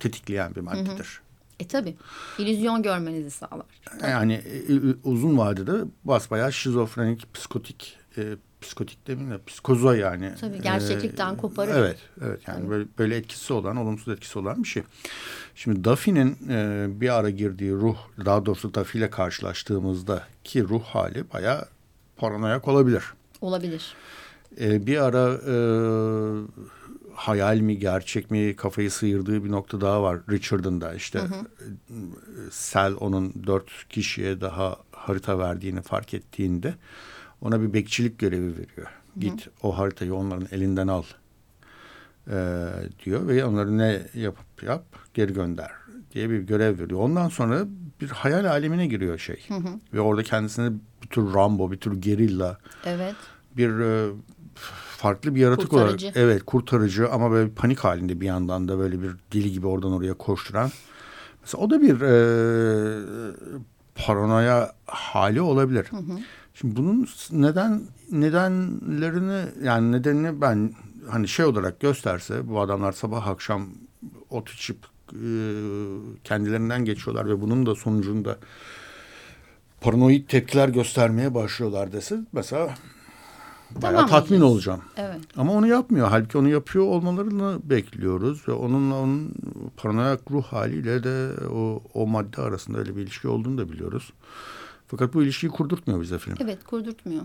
[0.00, 1.20] tetikleyen bir maddedir.
[1.60, 1.96] E tabi.
[2.38, 3.66] İllüzyon görmenizi sağlar.
[4.02, 8.22] Yani e, e, uzun vadede basbayağı şizofrenik, psikotik, e,
[8.60, 10.32] psikotik demeyeyim de psikoza yani.
[10.40, 11.74] Tabii, gerçeklikten E, koparır.
[11.74, 14.82] Evet, evet yani böyle, böyle etkisi olan, olumsuz etkisi olan bir şey.
[15.54, 21.32] Şimdi Duffy'nin e, bir ara girdiği ruh, daha doğrusu Duffy ile karşılaştığımızda ki ruh hali
[21.32, 21.68] bayağı
[22.22, 23.04] paranoyak olabilir.
[23.40, 23.94] Olabilir.
[24.60, 25.54] E, bir ara e,
[27.14, 31.24] hayal mi gerçek mi kafayı sıyırdığı bir nokta daha var Richard'ın da işte e,
[32.50, 36.74] Sel onun dört kişiye daha harita verdiğini fark ettiğinde
[37.40, 38.86] ona bir bekçilik görevi veriyor.
[39.18, 41.02] Git o haritayı onların elinden al
[42.30, 42.68] e,
[43.04, 45.70] diyor ve onları ne yapıp yap geri gönder
[46.14, 47.00] diye bir görev veriyor.
[47.00, 47.66] Ondan sonra
[48.02, 49.48] bir hayal alemine giriyor şey
[49.94, 50.70] ve orada kendisine
[51.02, 53.14] bir tür Rambo bir tür gerilla Evet.
[53.56, 54.10] bir e,
[54.96, 56.06] farklı bir yaratık Kurtarıcı.
[56.06, 59.66] olarak evet kurtarıcı ama böyle bir panik halinde bir yandan da böyle bir deli gibi
[59.66, 60.70] oradan oraya koşturan
[61.42, 62.14] mesela o da bir e,
[63.94, 65.86] paranoya hali olabilir.
[66.54, 70.72] Şimdi bunun neden nedenlerini yani nedenini ben
[71.10, 73.66] hani şey olarak gösterse bu adamlar sabah akşam
[74.30, 74.76] ot içip
[75.12, 75.26] e,
[76.24, 78.38] kendilerinden geçiyorlar ve bunun da sonucunda
[79.80, 82.74] paranoid tepkiler göstermeye başlıyorlar dese mesela
[83.70, 84.52] bayağı Tamam tatmin diyeceğiz.
[84.54, 84.80] olacağım.
[84.96, 85.20] Evet.
[85.36, 86.08] Ama onu yapmıyor.
[86.08, 89.34] Halbuki onu yapıyor olmalarını bekliyoruz ve onunla onun
[89.76, 94.12] paranoyak ruh haliyle de o, o madde arasında öyle bir ilişki olduğunu da biliyoruz.
[94.88, 96.34] Fakat bu ilişkiyi kurdurtmuyor bize film.
[96.40, 97.22] Evet kurdurtmuyor.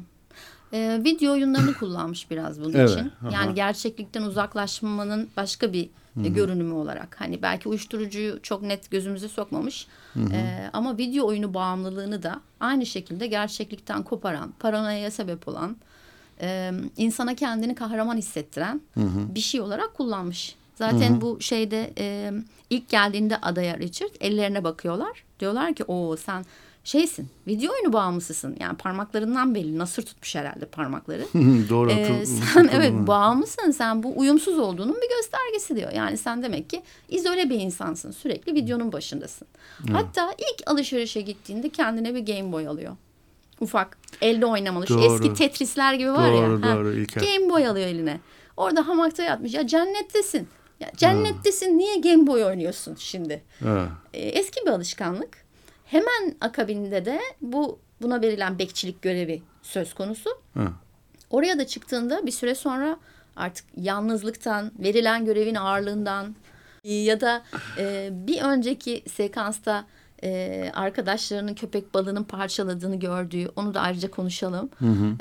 [0.74, 3.12] Ee, video oyunlarını kullanmış biraz bunun Evet, için.
[3.22, 3.30] aha.
[3.34, 5.90] Yani gerçeklikten uzaklaşmanın başka bir
[6.26, 7.16] e, görünümü olarak.
[7.22, 9.88] Hani belki uyuşturucuyu çok net gözümüze sokmamış.
[10.32, 15.78] Ee, ama video oyunu bağımlılığını da aynı şekilde gerçeklikten koparan, paranoyaya sebep olan,
[16.42, 18.82] e, insana kendini kahraman hissettiren
[19.36, 20.56] bir şey olarak kullanmış.
[20.76, 22.34] Zaten bu şeyde e,
[22.70, 25.24] ilk geldiğinde adaya Richard ellerine bakıyorlar.
[25.40, 26.46] Diyorlar ki o sen
[26.88, 28.58] şeysin video oyunu bağımlısısın.
[28.60, 29.78] Yani parmaklarından belli.
[29.78, 31.26] Nasır tutmuş herhalde parmakları.
[31.70, 31.92] Doğru.
[31.92, 35.92] Ee, sen evet bağımlısın sen bu uyumsuz olduğunun bir göstergesi diyor.
[35.92, 39.48] Yani sen demek ki izole bir insansın sürekli videonun başındasın.
[39.92, 42.96] Hatta ilk alışverişe gittiğinde kendine bir Game Boy alıyor.
[43.60, 45.14] Ufak elde oynamalı şu Doğru.
[45.14, 46.72] eski Tetris'ler gibi var Doğru, ya.
[46.72, 47.22] ha, doğru, İlker.
[47.22, 48.20] Game Boy alıyor eline.
[48.58, 50.48] Orada hamakta yatmış ya cennettesin.
[50.80, 53.44] Ya cennettesin niye Game Boy oynuyorsun şimdi?
[53.64, 53.90] Ha.
[54.14, 55.47] E, eski bir alışkanlık.
[55.88, 60.30] Hemen akabinde de bu buna verilen bekçilik görevi söz konusu.
[60.54, 60.68] Ha.
[61.30, 62.98] Oraya da çıktığında bir süre sonra
[63.36, 66.36] artık yalnızlıktan, verilen görevin ağırlığından
[66.84, 67.44] ya da
[67.78, 69.86] e, bir önceki sekansta
[70.24, 74.70] e, arkadaşlarının köpek balığının parçaladığını gördüğü, onu da ayrıca konuşalım.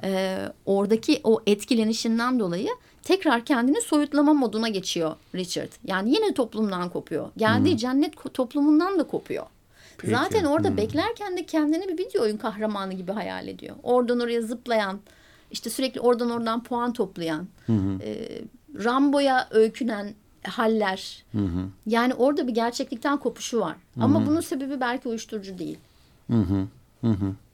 [0.04, 2.68] E, oradaki o etkilenişinden dolayı
[3.02, 5.72] tekrar kendini soyutlama moduna geçiyor Richard.
[5.84, 7.28] Yani yine toplumdan kopuyor.
[7.36, 9.46] Geldiği cennet ko- toplumundan da kopuyor.
[9.98, 10.14] Peki.
[10.14, 13.76] Zaten orada beklerken de kendini bir video oyun kahramanı gibi hayal ediyor.
[13.82, 15.00] Oradan oraya zıplayan,
[15.50, 17.48] işte sürekli oradan oradan puan toplayan,
[18.02, 18.28] e,
[18.84, 21.24] Rambo'ya öykünen haller.
[21.86, 23.76] Yani orada bir gerçeklikten kopuşu var.
[24.00, 25.78] Ama bunun sebebi belki uyuşturucu değil.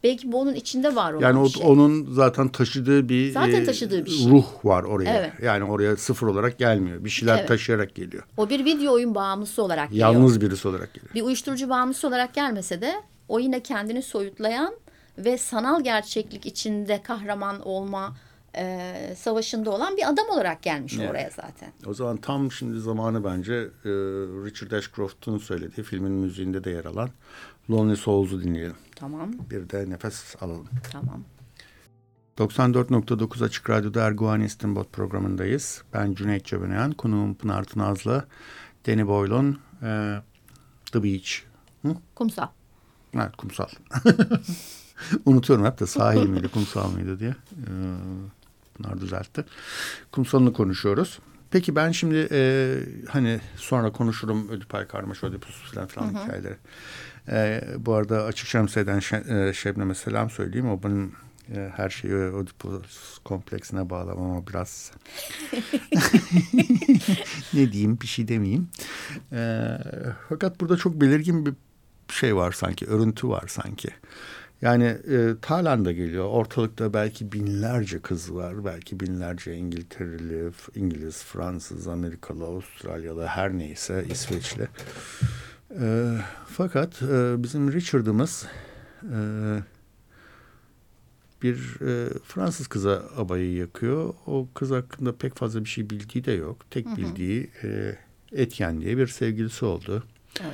[0.05, 1.67] Belki bu onun içinde var olan Yani o, bir şey.
[1.67, 4.31] onun zaten taşıdığı bir e, Zaten taşıdığı bir şey.
[4.31, 5.19] ruh var oraya.
[5.19, 5.33] Evet.
[5.43, 7.05] Yani oraya sıfır olarak gelmiyor.
[7.05, 7.49] Bir şeyler Evet.
[7.49, 8.23] taşıyarak geliyor.
[8.37, 10.13] O bir video oyun bağımlısı olarak geliyor.
[10.13, 11.15] Yalnız birisi olarak geliyor.
[11.15, 12.95] bir uyuşturucu bağımlısı olarak gelmese de
[13.29, 14.75] o yine kendini soyutlayan
[15.19, 18.17] ve sanal gerçeklik içinde kahraman olma
[18.57, 21.11] e, savaşında olan bir adam olarak gelmiş Evet.
[21.11, 21.73] oraya zaten.
[21.87, 23.91] O zaman tam şimdi zamanı bence e,
[24.45, 27.11] Richard Ashcroft'un söylediği filmin müziğinde de yer alan
[27.71, 28.77] Lonely Souls'u dinleyelim.
[28.97, 30.69] Tamam, Bir de nefes alalım.
[30.93, 31.25] tamam.
[32.39, 35.83] 94.9 Açık Radyo'da Erguvan İstinbot programındayız.
[35.95, 38.25] Ben Cüneyt Cebenayan, konuğum Pınar Tınaz'la
[38.87, 40.23] Danny Boyle'un e,
[40.93, 41.31] The Beach.
[41.83, 41.97] Hı?
[42.15, 42.47] Kumsal.
[43.15, 43.67] Evet kumsal.
[45.27, 47.31] Unutuyorum hep de sahil miydi kumsal mıydı diye.
[47.31, 47.67] Ee,
[48.79, 49.45] bunlar düzeltti.
[50.13, 51.19] Kumsalını konuşuyoruz.
[51.51, 52.77] Peki ben şimdi e,
[53.09, 56.57] hani sonra konuşurum Ödipay Karmaş, Ödipus falan filan hikayeleri.
[57.29, 60.71] E, bu arada Açık Şemsiye'den Şe, e, Şebnem'e selam söyleyeyim.
[60.71, 61.13] O benim
[61.55, 64.93] e, her şeyi Oedipus kompleksine bağlamama biraz
[67.55, 68.69] ne diyeyim bir şey demeyeyim.
[69.33, 69.69] E,
[70.29, 71.55] fakat burada çok belirgin bir
[72.09, 73.89] şey var sanki, örüntü var sanki.
[74.63, 76.25] Yani e, Tayland'a geliyor.
[76.25, 78.65] Ortalıkta belki binlerce kız var.
[78.65, 84.69] Belki binlerce İngiltereli, İngiliz, Fransız, Amerikalı, Avustralyalı her neyse İsveçli.
[85.81, 88.47] E, fakat e, bizim Richard'ımız
[89.03, 89.19] e,
[91.43, 94.15] bir e, Fransız kıza abayı yakıyor.
[94.27, 96.71] O kız hakkında pek fazla bir şey bildiği de yok.
[96.71, 96.97] Tek hı hı.
[96.97, 97.99] bildiği e,
[98.33, 100.05] Etyen diye bir sevgilisi oldu.
[100.41, 100.53] Evet.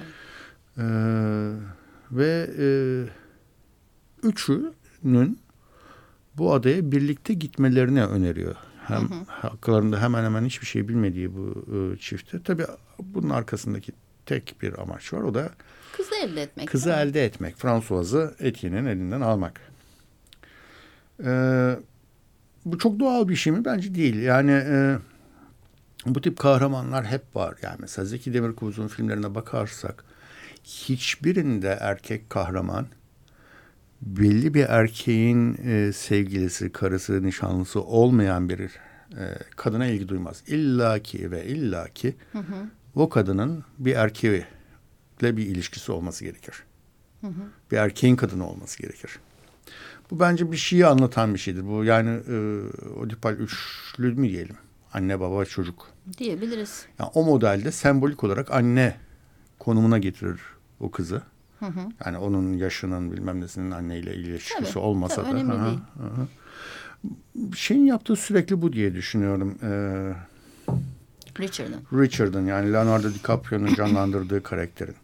[0.78, 0.84] E,
[2.12, 2.68] ve e,
[4.22, 5.38] üçünün
[6.36, 8.56] bu adaya birlikte gitmelerini öneriyor.
[8.86, 9.24] Hem hı hı.
[9.28, 12.42] haklarında hemen hemen hiçbir şey bilmediği bu e, çifte.
[12.42, 12.66] Tabii
[12.98, 13.92] bunun arkasındaki
[14.28, 15.22] tek bir amaç var.
[15.22, 15.50] O da
[15.96, 16.68] kızı elde etmek.
[16.68, 17.56] Kızı elde etmek.
[17.56, 19.60] François'ı Etienne'in elinden almak.
[21.24, 21.76] Ee,
[22.64, 23.64] bu çok doğal bir şey mi?
[23.64, 24.22] Bence değil.
[24.22, 24.98] Yani e,
[26.06, 27.54] bu tip kahramanlar hep var.
[27.62, 30.04] Yani mesela Zeki Demirkubuz'un filmlerine bakarsak
[30.64, 32.86] hiçbirinde erkek kahraman
[34.02, 40.42] belli bir erkeğin e, sevgilisi, karısı, nişanlısı olmayan bir e, kadına ilgi duymaz.
[40.46, 42.66] İlla ki ve illa ki hı hı.
[42.98, 44.46] O kadının bir erkeğiyle
[45.22, 46.62] bir ilişkisi olması gerekir.
[47.20, 47.42] Hı hı.
[47.70, 49.18] Bir erkeğin kadını olması gerekir.
[50.10, 51.66] Bu bence bir şeyi anlatan bir şeydir.
[51.66, 52.62] Bu yani e,
[53.00, 54.56] Oedipal üçlü mü diyelim?
[54.92, 55.86] Anne, baba, çocuk.
[56.18, 56.86] Diyebiliriz.
[56.98, 58.96] Yani o modelde sembolik olarak anne
[59.58, 60.40] konumuna getirir
[60.80, 61.22] o kızı.
[61.58, 61.80] Hı hı.
[62.06, 65.36] Yani onun yaşının bilmem nesinin anneyle ilişkisi tabii, olmasa tabii, da.
[65.36, 65.78] Önemli hı, değil.
[65.96, 67.56] Hı.
[67.56, 69.58] Şeyin yaptığı sürekli bu diye düşünüyorum.
[69.62, 70.12] Ee,
[71.40, 72.00] Richard'ın.
[72.02, 74.96] Richard'ın yani Leonardo DiCaprio'nun canlandırdığı karakterin.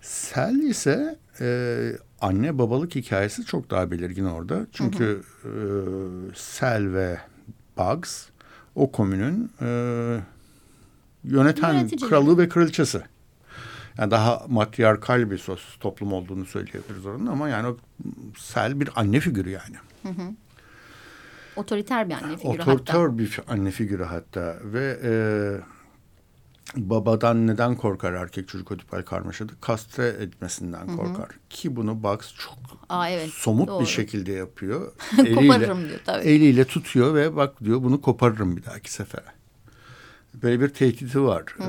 [0.00, 4.66] Sel ise e, anne babalık hikayesi çok daha belirgin orada.
[4.72, 6.32] Çünkü hı hı.
[6.32, 7.18] E, Sel ve
[7.78, 8.26] Bugs
[8.74, 9.66] o komünün e,
[11.24, 13.02] yöneten kralı ve kraliçesi.
[13.98, 17.76] Yani daha matriarkal bir sos toplum olduğunu söyleyebiliriz oranın ama yani o
[18.38, 19.76] Sel bir anne figürü yani.
[20.02, 20.32] Hı hı.
[21.56, 22.98] Otoriter bir anne figürü Otoriter hatta.
[22.98, 25.12] Otoriter bir anne figürü hatta ve e,
[26.76, 29.52] babadan neden korkar erkek çocuk ödipal karmaşada?
[29.60, 30.96] Kastre etmesinden Hı-hı.
[30.96, 31.28] korkar.
[31.50, 33.80] Ki bunu Bugs çok Aa, evet, somut doğru.
[33.80, 34.92] bir şekilde yapıyor.
[35.18, 36.24] eliyle, koparırım diyor tabii.
[36.24, 39.34] Eliyle tutuyor ve bak diyor bunu koparırım bir dahaki sefere.
[40.42, 41.68] Böyle bir tehdidi var e,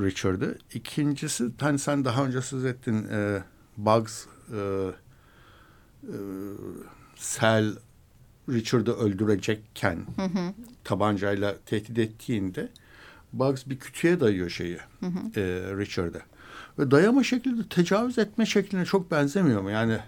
[0.00, 0.58] Richard'ı.
[0.74, 3.42] İkincisi hani sen daha önce söz ettin e,
[3.76, 4.58] Bugs e,
[6.02, 6.16] e,
[7.16, 7.76] Sel
[8.48, 10.52] Richard'ı öldürecekken hı hı.
[10.84, 12.68] tabancayla tehdit ettiğinde
[13.32, 15.40] Bugs bir kütüğe dayıyor şeyi hı hı.
[15.40, 15.42] E,
[15.76, 16.18] Richard'a.
[16.78, 19.70] Ve dayama şekli de tecavüz etme şekline çok benzemiyor mu?
[19.70, 19.98] Yani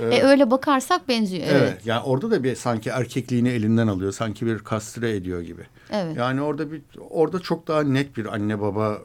[0.00, 1.46] e, e, öyle bakarsak benziyor.
[1.50, 1.62] Evet.
[1.62, 1.86] evet.
[1.86, 4.12] Yani orada da bir sanki erkekliğini elinden alıyor.
[4.12, 5.62] Sanki bir kastre ediyor gibi.
[5.90, 6.16] Evet.
[6.16, 8.98] Yani orada bir orada çok daha net bir anne baba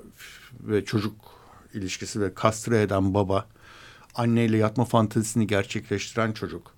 [0.60, 1.16] ve çocuk
[1.74, 3.46] ilişkisi ve kastre eden baba,
[4.16, 6.76] anneyle yatma fantezisini gerçekleştiren çocuk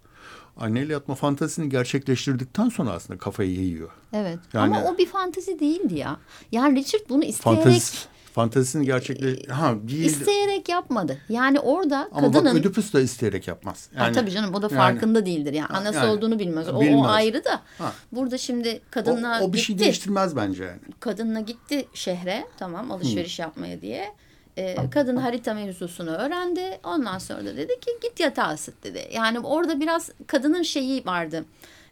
[0.60, 3.90] anneyle yatma fantazisini gerçekleştirdikten sonra aslında kafayı yiyor.
[4.14, 6.18] Evet yani, ama o bir fantezi değildi ya.
[6.52, 7.64] Yani Richard bunu isteyerek...
[7.64, 7.98] Fantezi,
[8.34, 9.50] fantezisini gerçekleş...
[9.50, 10.06] Ha, değil.
[10.06, 11.18] İsteyerek yapmadı.
[11.30, 12.46] Yani orada ama kadının...
[12.46, 13.90] Ama bak Ödipus da isteyerek yapmaz.
[13.96, 15.54] Yani, ha, tabii canım o da farkında yani, değildir.
[15.54, 16.70] Yani anası yani, olduğunu bilmez.
[16.70, 17.00] O, bilmez.
[17.00, 17.62] o ayrı da.
[17.78, 17.94] Ha.
[18.12, 19.78] Burada şimdi kadınla o, o bir şey gitti.
[19.78, 20.80] şey değiştirmez bence yani.
[21.00, 23.42] Kadınla gitti şehre tamam alışveriş Hı.
[23.42, 24.14] yapmaya diye
[24.58, 26.80] e, kadın harita mevzusunu öğrendi.
[26.84, 29.10] Ondan sonra da dedi ki git yatağa ısıt dedi.
[29.14, 31.46] Yani orada biraz kadının şeyi vardı.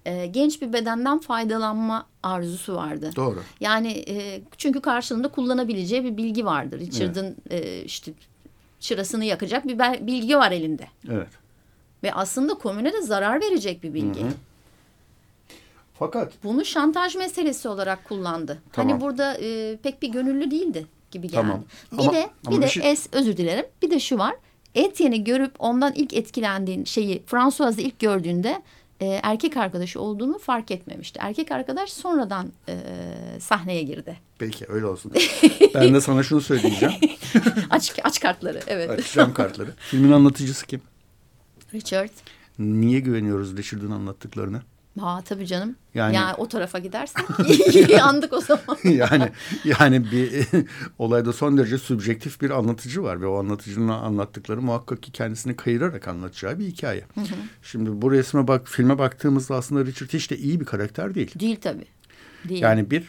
[0.06, 3.10] E, genç bir bedenden faydalanma arzusu vardı.
[3.16, 3.44] Doğru.
[3.60, 6.80] Yani e, çünkü karşılığında kullanabileceği bir bilgi vardır.
[6.80, 7.66] Richard'ın evet.
[7.66, 8.12] e, işte
[8.80, 10.88] çırasını yakacak bir bilgi var elinde.
[11.12, 11.30] Evet.
[12.04, 14.22] Ve aslında komüne de zarar verecek bir bilgi.
[14.22, 14.32] Hı hı.
[16.00, 18.62] Fakat bunu şantaj meselesi olarak kullandı.
[18.72, 18.92] Tamam.
[18.92, 21.42] Hani burada e, pek bir gönüllü değildi gibi geldi.
[21.42, 21.64] Tamam.
[21.92, 22.92] Bir ama, de bir de şey...
[22.92, 23.66] es özür dilerim.
[23.82, 24.36] Bir de şu var.
[24.76, 28.62] Etienne'i görüp ondan ilk etkilendiğin şeyi François'ı ilk gördüğünde
[29.00, 31.20] e, erkek arkadaşı olduğunu fark etmemişti.
[31.24, 32.78] Erkek arkadaş sonradan e,
[33.40, 34.18] sahneye girdi.
[34.40, 35.12] Peki öyle olsun.
[35.74, 36.96] ben de sana şunu söyleyeceğim.
[37.70, 38.90] aç, aç kartları evet.
[38.90, 39.74] Açacağım kartları.
[39.78, 40.82] Filmin anlatıcısı kim?
[41.74, 42.10] Richard.
[42.60, 44.62] Niye güveniyoruz Richard'ın anlattıklarına?
[45.00, 45.76] Ha tabii canım.
[45.94, 47.26] Yani, yani o tarafa gidersek
[47.90, 48.78] yandık o zaman.
[48.84, 49.30] yani
[49.66, 50.48] yani bir
[51.00, 56.08] olayda son derece subjektif bir anlatıcı var ve o anlatıcının anlattıkları muhakkak ki kendisini kayırarak
[56.08, 57.06] anlatacağı bir hikaye.
[57.16, 57.36] Hı hı.
[57.64, 61.40] Şimdi bu resme bak filme baktığımızda aslında Richard hiç de iyi bir karakter değil.
[61.40, 61.88] Değil tabii.
[62.50, 62.62] Değil.
[62.62, 63.04] Yani bir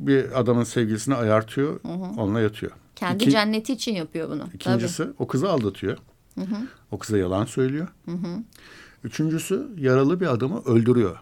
[0.00, 2.20] bir adamın sevgilisini ayartıyor, hı hı.
[2.20, 2.72] onunla yatıyor.
[2.96, 4.48] Kendi İki, cenneti için yapıyor bunu.
[4.54, 5.14] İkincisi tabii.
[5.18, 5.98] o kızı aldatıyor.
[6.34, 6.56] Hı hı.
[6.90, 7.88] O kıza yalan söylüyor.
[8.04, 8.42] Hı hı.
[9.04, 11.16] Üçüncüsü yaralı bir adamı öldürüyor.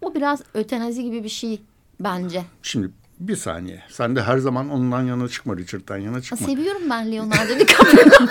[0.00, 1.62] O biraz ötenazi gibi bir şey
[2.00, 2.44] bence.
[2.62, 2.90] Şimdi
[3.20, 3.82] bir saniye.
[3.90, 6.46] Sen de her zaman ondan yana çıkma Richard'dan yana çıkma.
[6.46, 8.26] Seviyorum ben Leonardo DiCaprio.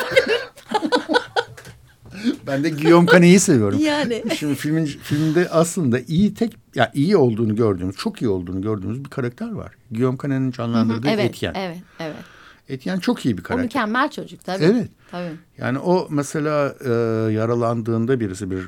[2.47, 3.79] ben de Guillaume Canet'i seviyorum.
[3.79, 4.23] Yani.
[4.37, 9.03] Şimdi filmin filmde aslında iyi tek ya yani iyi olduğunu gördüğümüz, çok iyi olduğunu gördüğümüz
[9.05, 9.71] bir karakter var.
[9.91, 11.59] Guillaume Canet'in canlandırdığı evet, Etienne.
[11.59, 12.38] Evet, evet.
[12.69, 13.63] Etienne çok iyi bir karakter.
[13.63, 14.63] O mükemmel çocuk tabii.
[14.63, 14.89] Evet.
[15.11, 15.31] Tabii.
[15.57, 16.89] Yani o mesela e,
[17.33, 18.67] yaralandığında birisi bir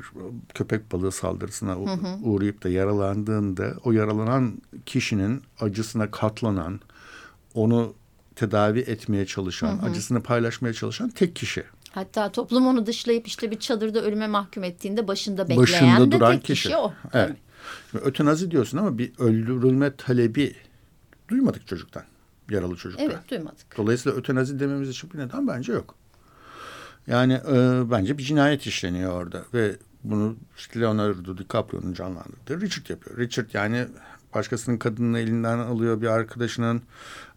[0.54, 2.18] köpek balığı saldırısına hı hı.
[2.22, 6.80] uğrayıp da yaralandığında o yaralanan kişinin acısına katlanan,
[7.54, 7.94] onu
[8.36, 9.86] tedavi etmeye çalışan, hı hı.
[9.86, 11.64] acısını paylaşmaya çalışan tek kişi.
[11.90, 16.32] Hatta toplum onu dışlayıp işte bir çadırda ölüme mahkum ettiğinde başında bekleyen başında de duran
[16.32, 16.92] tek kişi, kişi o.
[17.12, 17.36] Evet.
[17.90, 20.54] Şimdi ötenazi diyorsun ama bir öldürülme talebi
[21.28, 22.02] duymadık çocuktan
[22.52, 23.04] yaralı çocukta.
[23.04, 23.76] Evet duymadık.
[23.76, 25.94] Dolayısıyla ötenazi dememiz için bir neden bence yok.
[27.06, 33.18] Yani e, bence bir cinayet işleniyor orada ve bunu işte Leonardo DiCaprio'nun canlandırdığı Richard yapıyor.
[33.18, 33.86] Richard yani
[34.34, 36.82] başkasının kadının elinden alıyor bir arkadaşının.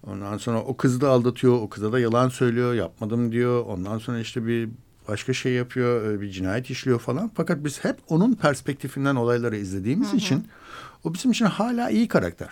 [0.03, 1.53] Ondan sonra o kızı da aldatıyor.
[1.53, 2.73] O kıza da yalan söylüyor.
[2.73, 3.65] Yapmadım diyor.
[3.65, 4.69] Ondan sonra işte bir
[5.07, 6.11] başka şey yapıyor.
[6.11, 7.31] E, bir cinayet işliyor falan.
[7.35, 10.17] Fakat biz hep onun perspektifinden olayları izlediğimiz hı hı.
[10.17, 10.47] için
[11.03, 12.49] o bizim için hala iyi karakter.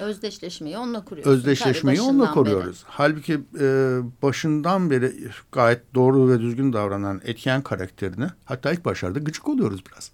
[0.00, 1.32] Özdeşleşmeyi onunla kuruyoruz.
[1.32, 2.84] Özdeşleşmeyi onunla kuruyoruz.
[2.84, 2.86] Beri.
[2.86, 5.12] Halbuki e, başından beri
[5.52, 10.10] gayet doğru ve düzgün davranan Etyen karakterini hatta ilk başlarda gıcık oluyoruz biraz.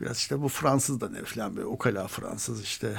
[0.00, 2.94] Biraz işte bu Fransız da ne falan böyle okala Fransız işte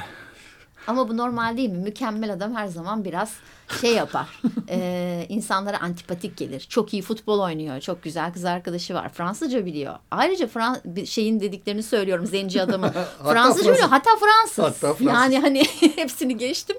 [0.87, 1.77] ama bu normal değil mi?
[1.77, 3.33] Mükemmel adam her zaman biraz
[3.81, 4.41] şey yapar.
[4.69, 6.59] e, insanlara antipatik gelir.
[6.69, 7.79] Çok iyi futbol oynuyor.
[7.79, 9.09] Çok güzel kız arkadaşı var.
[9.09, 9.95] Fransızca biliyor.
[10.11, 12.91] Ayrıca Fran şeyin dediklerini söylüyorum zenci adamı.
[13.23, 13.89] Fransızca biliyor.
[13.89, 14.65] Hatta Fransız.
[14.65, 15.07] Hatta Fransız.
[15.07, 15.63] Yani hani
[15.95, 16.77] hepsini geçtim.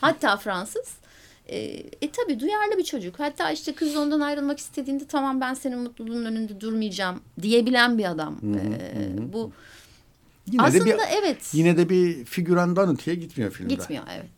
[0.00, 1.02] Hatta Fransız.
[1.46, 1.58] E,
[2.00, 3.20] e tabii duyarlı bir çocuk.
[3.20, 8.42] Hatta işte kız ondan ayrılmak istediğinde tamam ben senin mutluluğun önünde durmayacağım diyebilen bir adam.
[8.42, 9.32] Hı hı, e, hı.
[9.32, 9.52] Bu
[10.46, 11.50] Yine Aslında de bir, evet.
[11.52, 13.74] Yine de bir figürandan öteye gitmiyor filmde.
[13.74, 14.30] Gitmiyor evet.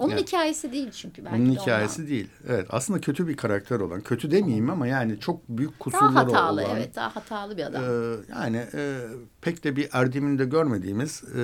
[0.00, 2.10] Onun yani, hikayesi değil çünkü belki Onun hikayesi ondan.
[2.10, 2.28] değil.
[2.48, 4.00] Evet aslında kötü bir karakter olan.
[4.00, 6.76] Kötü demeyeyim ama yani çok büyük kusurları daha hatalı, olan.
[6.76, 7.84] evet daha hatalı bir adam.
[7.84, 9.00] E, yani e,
[9.40, 11.38] pek de bir erdeminde görmediğimiz e,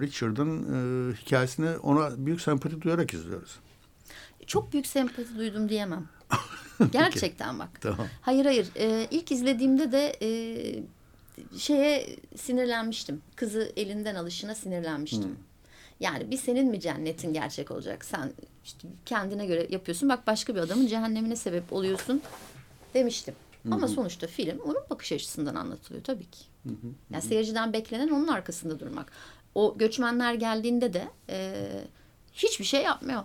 [0.00, 3.58] Richard'ın e, hikayesini ona büyük sempati duyarak izliyoruz.
[4.46, 6.08] Çok büyük sempati duydum diyemem.
[6.92, 7.68] Gerçekten bak.
[7.80, 8.06] Tamam.
[8.20, 8.68] Hayır hayır.
[8.76, 10.28] E, ilk izlediğimde de e,
[11.58, 13.22] şeye sinirlenmiştim.
[13.36, 15.22] Kızı elinden alışına sinirlenmiştim.
[15.22, 15.36] Hmm.
[16.00, 18.04] Yani bir senin mi cennetin gerçek olacak?
[18.04, 18.32] Sen
[18.64, 20.08] işte kendine göre yapıyorsun.
[20.08, 22.22] Bak başka bir adamın cehennemine sebep oluyorsun
[22.94, 23.34] demiştim.
[23.62, 26.44] Hı Ama sonuçta film onun bakış açısından anlatılıyor tabii ki.
[26.62, 26.86] Hı hı.
[27.10, 29.12] Yani seyirciden beklenen onun arkasında durmak.
[29.54, 31.68] O göçmenler geldiğinde de e,
[32.32, 33.22] hiçbir şey yapmıyor.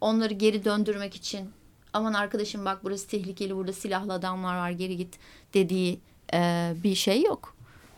[0.00, 1.50] Onları geri döndürmek için
[1.92, 5.18] aman arkadaşım bak burası tehlikeli burada silahlı adamlar var geri git
[5.54, 6.00] dediği
[6.34, 7.54] e, bir şey yok.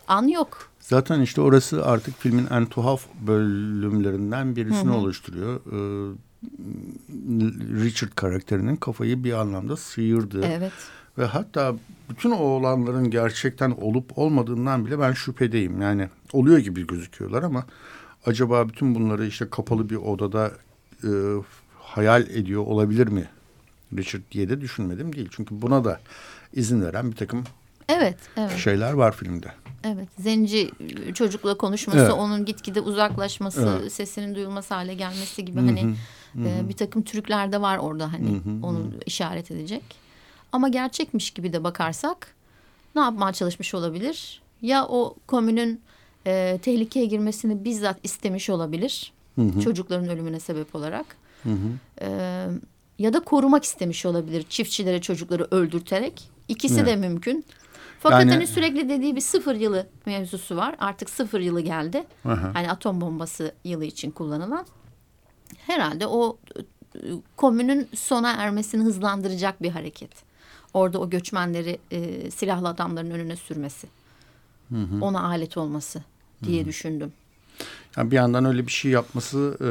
[0.09, 0.71] An yok.
[0.81, 4.97] Zaten işte orası artık filmin en tuhaf bölümlerinden birisini Hı -hı.
[4.97, 5.61] oluşturuyor.
[5.67, 6.17] Ee,
[7.85, 10.45] Richard karakterinin kafayı bir anlamda sıyırdı.
[10.45, 10.73] Evet.
[11.19, 11.75] Ve hatta
[12.11, 15.83] bütün o olanların gerçekten olup olmadığından bile ben şüphedeyim.
[15.83, 17.67] Yani oluyor gibi gözüküyorlar ama
[18.27, 20.53] acaba bütün bunları işte kapalı bir odada
[21.05, 21.11] e,
[21.79, 23.29] hayal ediyor olabilir mi
[23.97, 25.29] Richard diye de düşünmedim değil.
[25.31, 26.01] Çünkü buna da
[26.53, 27.45] izin veren bir takım
[27.89, 28.59] Evet, evet.
[28.59, 29.53] Şeyler var filmde.
[29.85, 30.71] Evet, zenci
[31.15, 32.13] çocukla konuşması, evet.
[32.13, 33.93] onun gitgide uzaklaşması, evet.
[33.93, 35.95] sesinin duyulması hale gelmesi gibi hani.
[36.37, 39.83] E, bir takım trükler de var orada hani onu işaret edecek.
[40.53, 42.35] Ama gerçekmiş gibi de bakarsak
[42.95, 44.43] ne yapmaya çalışmış olabilir?
[44.63, 45.81] Ya o komünün
[46.27, 49.13] e, tehlikeye girmesini bizzat istemiş olabilir.
[49.35, 49.61] Hı -hı.
[49.61, 51.17] Çocukların ölümüne sebep olarak.
[52.01, 52.09] E,
[52.99, 56.31] ya da korumak istemiş olabilir çiftçilere çocukları öldürterek.
[56.49, 56.87] İkisi evet.
[56.87, 57.45] de mümkün.
[58.05, 60.77] Fakat yani, hani sürekli dediği bir sıfır yılı mevzusu var.
[60.79, 62.05] Artık sıfır yılı geldi.
[62.25, 62.51] Aha.
[62.55, 64.67] Hani atom bombası yılı için kullanılan.
[65.59, 67.01] Herhalde o e,
[67.37, 70.11] komünün sona ermesini hızlandıracak bir hareket.
[70.75, 73.87] Orada o göçmenleri e, silahlı adamların önüne sürmesi.
[74.69, 75.05] Hı hı.
[75.05, 76.03] Ona alet olması
[76.43, 76.69] diye hı hı.
[76.69, 77.13] düşündüm.
[77.97, 79.69] Yani bir yandan öyle bir şey yapması e,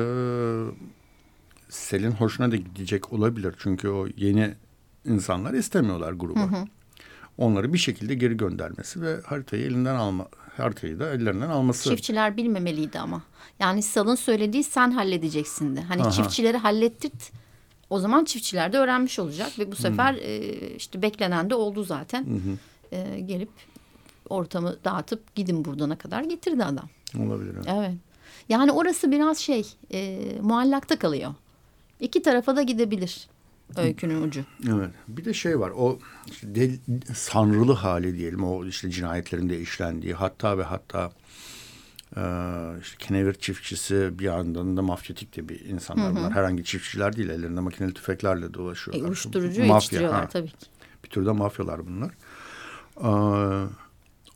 [1.70, 3.56] Selin hoşuna da gidecek olabilir.
[3.60, 4.54] Çünkü o yeni
[5.06, 6.40] insanlar istemiyorlar grubu.
[6.40, 6.66] Hı hı.
[7.38, 10.28] Onları bir şekilde geri göndermesi ve haritayı elinden alma
[10.58, 11.90] haritayı da ellerinden alması.
[11.90, 13.22] Çiftçiler bilmemeliydi ama.
[13.60, 15.82] Yani Sal'ın söylediği sen halledeceksin de.
[15.82, 16.12] Hani Aha.
[16.12, 17.32] çiftçileri hallettirt.
[17.90, 22.26] O zaman çiftçiler de öğrenmiş olacak ve bu sefer e, işte beklenen de oldu zaten.
[22.26, 22.58] Hı.
[22.96, 23.50] E, gelip
[24.30, 26.90] ortamı dağıtıp gidin buradan kadar getirdi adam.
[27.20, 27.56] Olabilir.
[27.56, 27.68] Evet.
[27.68, 27.92] evet.
[28.50, 31.34] Yani orası biraz şey e, muallakta kalıyor.
[32.00, 33.28] İki tarafa da gidebilir
[33.82, 34.42] öykünün ucu.
[34.70, 34.90] Evet.
[35.08, 35.72] Bir de şey var.
[35.76, 36.00] O
[36.32, 36.78] işte del,
[37.16, 38.44] sanrılı hali diyelim.
[38.44, 41.12] O işte cinayetlerin de işlendiği hatta ve hatta
[42.18, 42.22] e,
[42.82, 46.16] işte kenevir çiftçisi bir yandan da mafyatik de bir insanlar hı hı.
[46.16, 46.32] bunlar.
[46.32, 47.30] Herhangi çiftçiler değil.
[47.30, 49.04] Ellerinde makineli tüfeklerle dolaşıyorlar.
[49.04, 50.28] E, uyuşturucu Mafya, ha.
[50.28, 50.56] tabii ki.
[51.04, 52.12] Bir türde mafyalar bunlar.
[52.98, 53.68] Ee,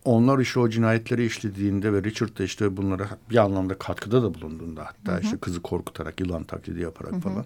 [0.05, 4.85] onlar işte o cinayetleri işlediğinde ve Richard da işte bunlara bir anlamda katkıda da bulunduğunda
[4.85, 5.21] hatta hı hı.
[5.21, 7.19] işte kızı korkutarak yılan taklidi yaparak hı hı.
[7.19, 7.45] falan.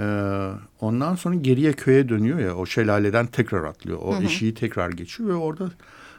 [0.00, 3.98] Ee, ondan sonra geriye köye dönüyor ya o şelaleden tekrar atlıyor.
[4.02, 4.24] O hı hı.
[4.24, 5.70] eşiği tekrar geçiyor ve orada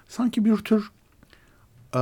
[0.07, 0.91] sanki bir tür
[1.93, 1.99] e,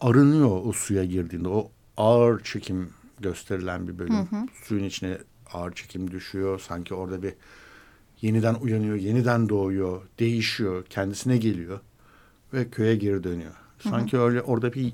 [0.00, 1.48] arınıyor o suya girdiğinde.
[1.48, 2.90] O ağır çekim
[3.20, 4.14] gösterilen bir bölüm.
[4.14, 4.46] Hı hı.
[4.64, 5.18] Suyun içine
[5.52, 6.60] ağır çekim düşüyor.
[6.68, 7.32] Sanki orada bir
[8.20, 11.80] yeniden uyanıyor, yeniden doğuyor, değişiyor, kendisine geliyor
[12.54, 13.52] ve köye geri dönüyor.
[13.78, 14.24] Sanki hı hı.
[14.24, 14.92] öyle orada bir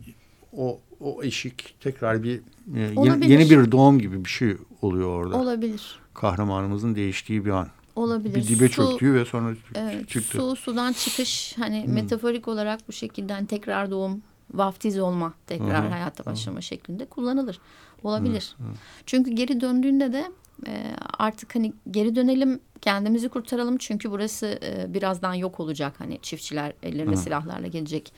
[0.52, 2.40] o o eşik tekrar bir
[2.76, 5.36] e, yeni, yeni bir doğum gibi bir şey oluyor orada.
[5.36, 5.98] Olabilir.
[6.16, 7.68] Kahramanımızın değiştiği bir an.
[7.96, 8.34] Olabilir.
[8.34, 10.38] Bir dibe su, çöktüğü ve sonra evet, çıktı.
[10.38, 11.94] Su, sudan çıkış hani hmm.
[11.94, 14.22] metaforik olarak bu şekilde hani tekrar doğum,
[14.54, 15.92] vaftiz olma, tekrar Hı-hı.
[15.92, 16.62] hayata başlama Hı-hı.
[16.62, 17.60] şeklinde kullanılır.
[18.02, 18.54] Olabilir.
[18.58, 18.68] Hı-hı.
[19.06, 20.30] Çünkü geri döndüğünde de
[20.66, 26.72] e, artık hani geri dönelim kendimizi kurtaralım çünkü burası e, birazdan yok olacak hani çiftçiler
[26.82, 27.16] ellerine Hı.
[27.16, 28.12] silahlarla gelecek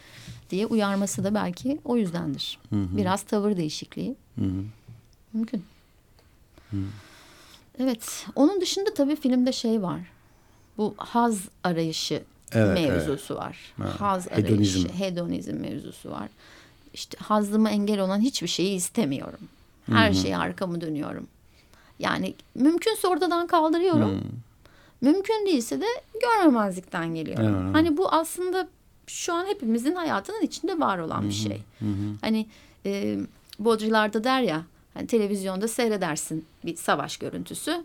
[0.51, 2.59] diye uyarması da belki o yüzdendir.
[2.70, 2.96] Hı hı.
[2.96, 4.16] Biraz tavır değişikliği.
[4.38, 4.64] Hı hı.
[5.32, 5.64] Mümkün.
[6.70, 6.76] Hı.
[7.78, 8.26] Evet.
[8.34, 10.00] Onun dışında tabii filmde şey var.
[10.78, 12.22] Bu haz arayışı
[12.52, 13.42] evet, mevzusu evet.
[13.42, 13.58] var.
[13.78, 14.00] Ha.
[14.00, 14.52] Haz hedonizm.
[14.54, 16.28] arayışı, hedonizm mevzusu var.
[16.94, 19.40] İşte hazlıma engel olan hiçbir şeyi istemiyorum.
[19.86, 20.14] Her Hı-hı.
[20.14, 21.26] şeye arkamı dönüyorum.
[21.98, 24.10] Yani mümkünse ortadan kaldırıyorum.
[24.10, 24.20] Hı.
[25.00, 25.86] Mümkün değilse de
[26.22, 27.62] görmemezlikten geliyorum.
[27.64, 27.74] Evet.
[27.74, 28.68] Hani bu aslında
[29.06, 31.62] şu an hepimizin hayatının içinde var olan bir şey.
[31.78, 32.14] Hı hı.
[32.20, 32.46] Hani
[32.86, 33.18] e,
[33.58, 34.62] Baudrillard'da der ya
[34.99, 37.84] hani televizyonda seyredersin bir savaş görüntüsü.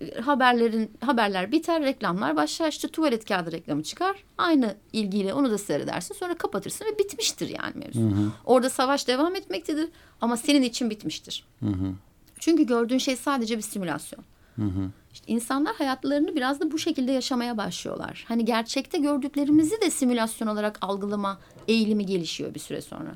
[0.00, 2.68] E, haberlerin haberler biter, reklamlar başlar.
[2.68, 4.24] işte tuvalet kağıdı reklamı çıkar.
[4.38, 6.14] Aynı ilgiyle onu da seyredersin.
[6.14, 8.00] Sonra kapatırsın ve bitmiştir yani mevzu.
[8.00, 8.32] Hı hı.
[8.44, 9.88] Orada savaş devam etmektedir
[10.20, 11.44] ama senin için bitmiştir.
[11.60, 11.92] Hı hı.
[12.38, 14.24] Çünkü gördüğün şey sadece bir simülasyon.
[14.56, 14.90] Hı hı.
[15.12, 18.24] İşte insanlar hayatlarını biraz da bu şekilde yaşamaya başlıyorlar.
[18.28, 23.14] Hani gerçekte gördüklerimizi de simülasyon olarak algılama eğilimi gelişiyor bir süre sonra.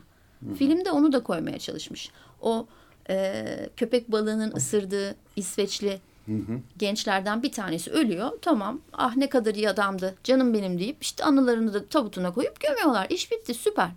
[0.49, 0.55] Hı.
[0.55, 2.11] Filmde onu da koymaya çalışmış.
[2.41, 2.67] O
[3.11, 6.61] e, köpek balığının ısırdığı İsveçli hı hı.
[6.79, 8.31] gençlerden bir tanesi ölüyor.
[8.43, 13.07] Tamam ah ne kadar iyi adamdı canım benim deyip işte anılarını da tabutuna koyup gömüyorlar.
[13.11, 13.91] İş bitti süper.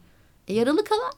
[0.48, 1.14] E, yaralı kalan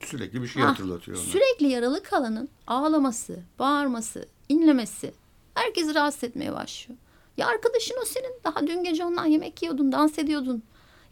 [0.00, 1.18] Sürekli bir şey ha, hatırlatıyor.
[1.18, 1.24] Ona.
[1.24, 5.12] Sürekli yaralı kalanın ağlaması, bağırması, inlemesi
[5.54, 6.98] herkesi rahatsız etmeye başlıyor.
[7.36, 8.32] Ya arkadaşın o senin.
[8.44, 10.62] Daha dün gece ondan yemek yiyordun, dans ediyordun.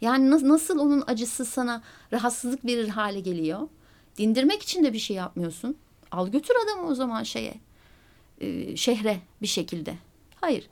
[0.01, 1.81] Yani nasıl, nasıl onun acısı sana
[2.13, 3.67] rahatsızlık verir hale geliyor?
[4.17, 5.77] Dindirmek için de bir şey yapmıyorsun.
[6.11, 7.53] Al götür adamı o zaman şeye.
[8.41, 9.95] E, şehre bir şekilde.
[10.41, 10.69] Hayır.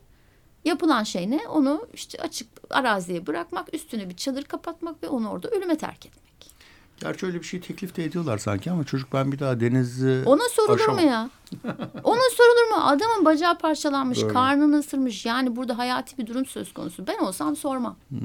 [0.66, 1.48] Yapılan şey ne?
[1.48, 6.24] Onu işte açık araziye bırakmak, üstüne bir çadır kapatmak ve onu orada ölüme terk etmek.
[7.00, 10.50] Gerçi öyle bir şey teklif de ediyorlar sanki ama çocuk ben bir daha denizi Ona
[10.52, 10.96] sorulur aşamam.
[11.04, 11.30] mu ya?
[12.04, 12.84] Ona sorulur mu?
[12.84, 14.34] Adamın bacağı parçalanmış, Doğru.
[14.34, 15.26] karnını ısırmış.
[15.26, 17.08] Yani burada hayati bir durum söz konusu.
[17.08, 17.96] Ben olsam sormam.
[18.10, 18.20] Hmm.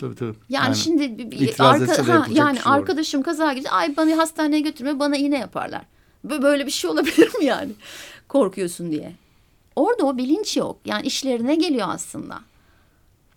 [0.00, 0.34] Tabii tabii.
[0.48, 1.28] Yani, yani şimdi
[1.58, 3.70] arka, ha, yani şey arkadaşım kaza girdi.
[3.70, 5.82] Ay bana hastaneye götürme bana iğne yaparlar.
[6.24, 7.72] Böyle bir şey olabilir mi yani?
[8.28, 9.12] Korkuyorsun diye.
[9.76, 10.78] Orada o bilinç yok.
[10.84, 12.40] Yani işlerine geliyor aslında.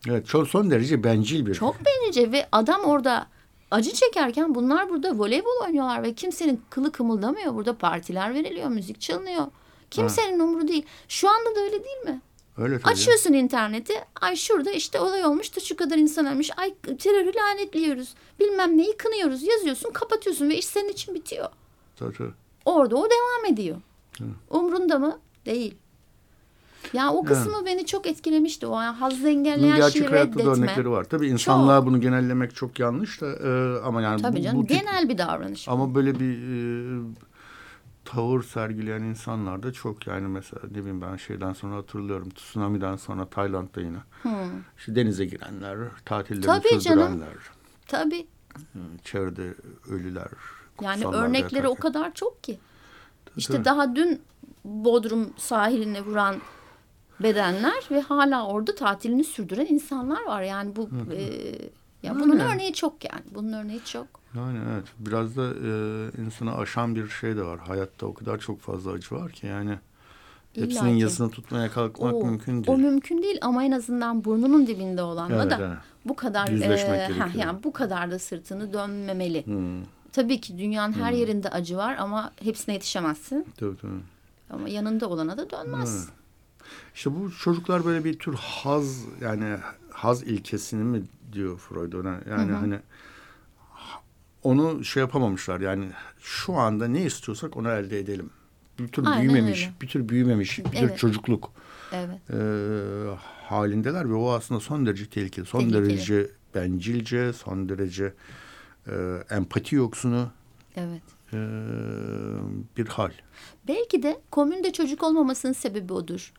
[0.07, 1.53] Evet çok son derece bencil bir.
[1.53, 3.28] Çok bencil ve adam orada
[3.72, 7.55] acı çekerken bunlar burada voleybol oynuyorlar ve kimsenin kılı kımıldamıyor.
[7.55, 9.47] Burada partiler veriliyor, müzik çalınıyor.
[9.91, 10.45] Kimsenin ha.
[10.45, 10.86] umuru değil.
[11.07, 12.22] Şu anda da öyle değil mi?
[12.60, 12.93] Öyle tabii.
[12.93, 13.93] Açıyorsun interneti.
[14.22, 16.49] Ay şurada işte olay olmuş da şu kadar insan ölmüş.
[16.57, 18.14] Ay terörü lanetliyoruz.
[18.39, 19.43] Bilmem neyi kınıyoruz.
[19.43, 21.49] Yazıyorsun, kapatıyorsun ve iş senin için bitiyor.
[21.95, 22.32] Tabii tabii.
[22.66, 23.78] Orada o devam ediyor.
[24.18, 24.24] Hı.
[24.49, 25.20] Umrunda mı?
[25.45, 25.76] Değil.
[26.93, 27.66] Ya o kısmı yani.
[27.66, 28.68] beni çok etkilemişti.
[28.68, 30.43] O yani hazzı engelleyen Gerçek şeyi reddetme.
[30.43, 31.03] Hayatta da örnekleri var.
[31.03, 31.88] Tabii insanlığa çok.
[31.88, 35.68] bunu genellemek çok yanlış da e, ama yani Tabii canım bu tip, genel bir davranış.
[35.68, 37.01] Ama böyle bir e,
[38.12, 43.26] tavır sergileyen insanlar da çok yani mesela ne bileyim ben şeyden sonra hatırlıyorum tsunami'den sonra
[43.26, 44.32] Tayland'da yine hmm.
[44.78, 47.10] işte denize girenler, tatillerini Tabii sürdürenler.
[47.10, 47.30] Canım.
[47.88, 48.28] Tabii.
[49.03, 49.53] Çevrede
[49.89, 50.28] ölüler.
[50.82, 52.60] Yani örnekleri o kadar çok ki.
[53.38, 53.66] İşte Tabii.
[53.66, 54.22] daha dün
[54.66, 56.36] Bodrum sahiline vuran
[57.20, 60.41] bedenler ve hala orada tatilini sürdüren insanlar var.
[60.41, 61.53] Yani bu e,
[62.04, 62.54] ya bunun yani.
[62.54, 63.24] örneği çok yani.
[63.36, 64.08] Bunun örneği çok.
[64.36, 65.72] Yani evet biraz da e,
[66.22, 67.60] insanı aşan bir şey de var.
[67.60, 69.80] Hayatta o kadar çok fazla acı var ki yani
[70.56, 72.68] hepsinin İlla yazını tutmaya kalkmak o, mümkün değil.
[72.68, 75.78] O mümkün değil ama en azından burnunun dibinde olanla evet, da evet.
[76.06, 79.45] bu kadar e, heh, yani bu kadar da sırtını dönmemeli.
[79.45, 79.84] Hmm.
[80.12, 81.20] Tabii ki dünyanın her hmm.
[81.20, 83.47] yerinde acı var ama hepsine yetişemezsin.
[83.58, 83.91] Tabii tabii.
[84.50, 86.06] Ama yanında olana da dönmez.
[86.06, 86.20] Evet.
[86.95, 89.58] İşte bu çocuklar böyle bir tür haz yani
[89.91, 92.59] haz ilkesini mi diyor Freud ona yani hı hı.
[92.59, 92.80] hani
[94.43, 95.89] onu şey yapamamışlar yani
[96.21, 98.30] şu anda ne istiyorsak onu elde edelim.
[98.80, 99.73] Bir tür Aynen büyümemiş, öyle.
[99.82, 100.89] bir tür büyümemiş, bir evet.
[100.91, 101.51] tür çocukluk
[101.91, 102.19] evet.
[102.30, 102.39] e,
[103.45, 105.86] halindeler ve o aslında son derece tehlikeli, son tehlikeli.
[105.86, 108.13] derece bencilce, son derece
[108.88, 108.93] e,
[109.30, 110.30] empati yoksunu.
[110.75, 111.03] Evet.
[111.34, 111.38] E,
[112.77, 113.11] bir hal.
[113.67, 116.34] Belki de komünde çocuk olmamasının sebebi odur.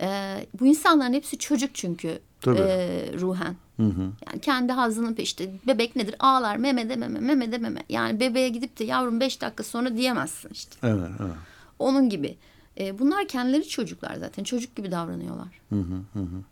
[0.00, 2.58] E, bu insanların hepsi çocuk çünkü Tabii.
[2.58, 3.56] E, ruhen.
[3.76, 4.12] Hı hı.
[4.26, 7.82] Yani kendi hazının işte bebek nedir ağlar meme de meme meme de meme.
[7.88, 10.76] Yani bebeğe gidip de yavrum beş dakika sonra diyemezsin işte.
[10.82, 11.34] Evet, evet.
[11.78, 12.36] Onun gibi.
[12.78, 15.60] E, bunlar kendileri çocuklar zaten çocuk gibi davranıyorlar.
[15.68, 16.42] Hı hı hı.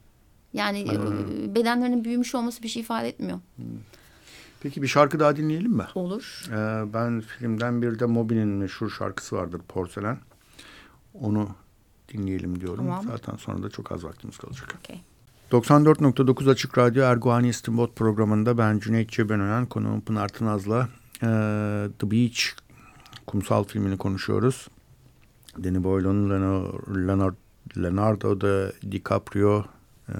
[0.52, 3.38] Yani e, bedenlerinin büyümüş olması bir şey ifade etmiyor.
[3.56, 3.62] Hı.
[4.62, 5.86] Peki bir şarkı daha dinleyelim mi?
[5.94, 6.44] Olur.
[6.48, 10.18] Ee, ben filmden bir de Moby'nin meşhur şarkısı vardır Porselen.
[11.14, 11.48] Onu
[12.08, 12.86] dinleyelim diyorum.
[12.86, 13.04] Tamam.
[13.04, 14.74] Zaten sonra da çok az vaktimiz kalacak.
[14.84, 15.00] Okay.
[15.52, 20.88] 94.9 Açık Radyo Erguhani İstinbot programında ben Cüneyt Cebenören, konuğum Pınar Tınaz'la
[21.22, 21.28] e,
[21.98, 22.40] The Beach
[23.26, 24.68] kumsal filmini konuşuyoruz.
[25.64, 26.30] Danny Boyle'un
[27.08, 27.36] Leonardo,
[27.76, 29.64] Leonardo da DiCaprio,
[30.08, 30.14] e,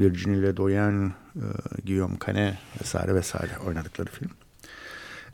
[0.00, 1.46] Virginie Ledoyen, e,
[1.86, 4.30] Guillaume Canet vesaire vesaire oynadıkları film.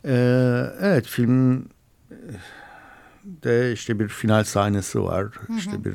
[0.05, 0.15] E,
[0.81, 1.65] evet film
[3.25, 5.23] de işte bir final sahnesi var.
[5.23, 5.57] Hı hı.
[5.57, 5.93] İşte bir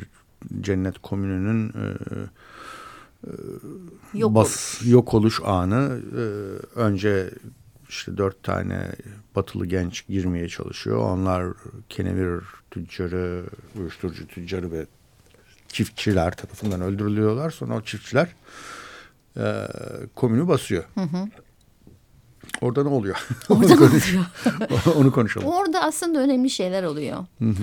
[0.61, 1.97] cennet komününün e,
[4.14, 4.93] yok, bas, oluş.
[4.93, 6.01] yok oluş anı.
[6.16, 6.23] E,
[6.79, 7.31] önce
[7.89, 8.93] işte dört tane
[9.37, 10.99] batılı genç girmeye çalışıyor.
[10.99, 11.47] Onlar
[11.89, 13.45] kenevir tüccarı,
[13.79, 14.87] uyuşturucu tüccarı ve
[15.68, 17.51] çiftçiler tarafından öldürülüyorlar.
[17.51, 18.29] Sonra o çiftçiler
[19.37, 19.66] e,
[20.14, 20.85] komünü basıyor.
[20.95, 21.29] Hı hı.
[22.61, 23.27] Orada ne oluyor?
[23.49, 24.27] Orada ne oluyor?
[24.97, 25.47] Onu konuşalım.
[25.49, 27.16] Orada aslında önemli şeyler oluyor.
[27.39, 27.62] Hı hı.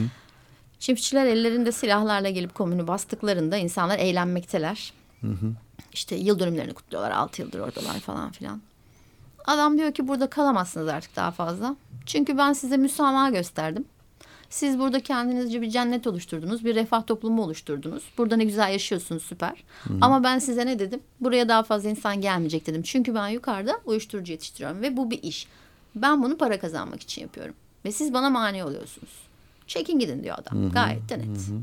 [0.80, 4.93] Çiftçiler ellerinde silahlarla gelip komünü bastıklarında insanlar eğlenmekteler.
[5.22, 5.53] Hı hı.
[5.93, 7.11] İşte yıl dönümlerini kutluyorlar.
[7.11, 8.61] Altı yıldır oradalar falan filan.
[9.47, 11.76] Adam diyor ki burada kalamazsınız artık daha fazla.
[12.05, 13.86] Çünkü ben size müsamaha gösterdim.
[14.49, 16.65] Siz burada kendinizce bir cennet oluşturdunuz.
[16.65, 18.03] Bir refah toplumu oluşturdunuz.
[18.18, 19.63] Burada ne güzel yaşıyorsunuz süper.
[19.84, 19.97] Hı -hı.
[20.01, 20.99] Ama ben size ne dedim?
[21.20, 22.82] Buraya daha fazla insan gelmeyecek dedim.
[22.82, 24.82] Çünkü ben yukarıda uyuşturucu yetiştiriyorum.
[24.82, 25.47] Ve bu bir iş.
[25.95, 27.55] Ben bunu para kazanmak için yapıyorum.
[27.86, 29.11] Ve siz bana mani oluyorsunuz.
[29.68, 30.63] Çekin gidin diyor adam.
[30.63, 30.74] Hı -hı.
[30.74, 31.26] Gayet de net.
[31.26, 31.61] Hı -hı.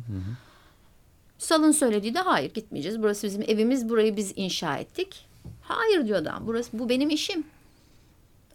[1.38, 3.02] Sal'ın söylediği de hayır gitmeyeceğiz.
[3.02, 3.88] Burası bizim evimiz.
[3.88, 5.26] Burayı biz inşa ettik.
[5.62, 6.46] Hayır diyor adam.
[6.46, 7.44] Burası bu benim işim.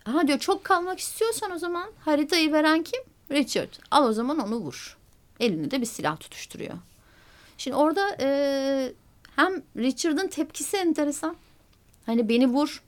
[0.05, 3.01] Aha diyor çok kalmak istiyorsan o zaman haritayı veren kim?
[3.31, 4.97] Richard al o zaman onu vur.
[5.39, 6.73] Elinde de bir silah tutuşturuyor.
[7.57, 8.93] Şimdi orada e,
[9.35, 11.35] hem Richard'ın tepkisi enteresan.
[12.05, 12.83] Hani beni vur.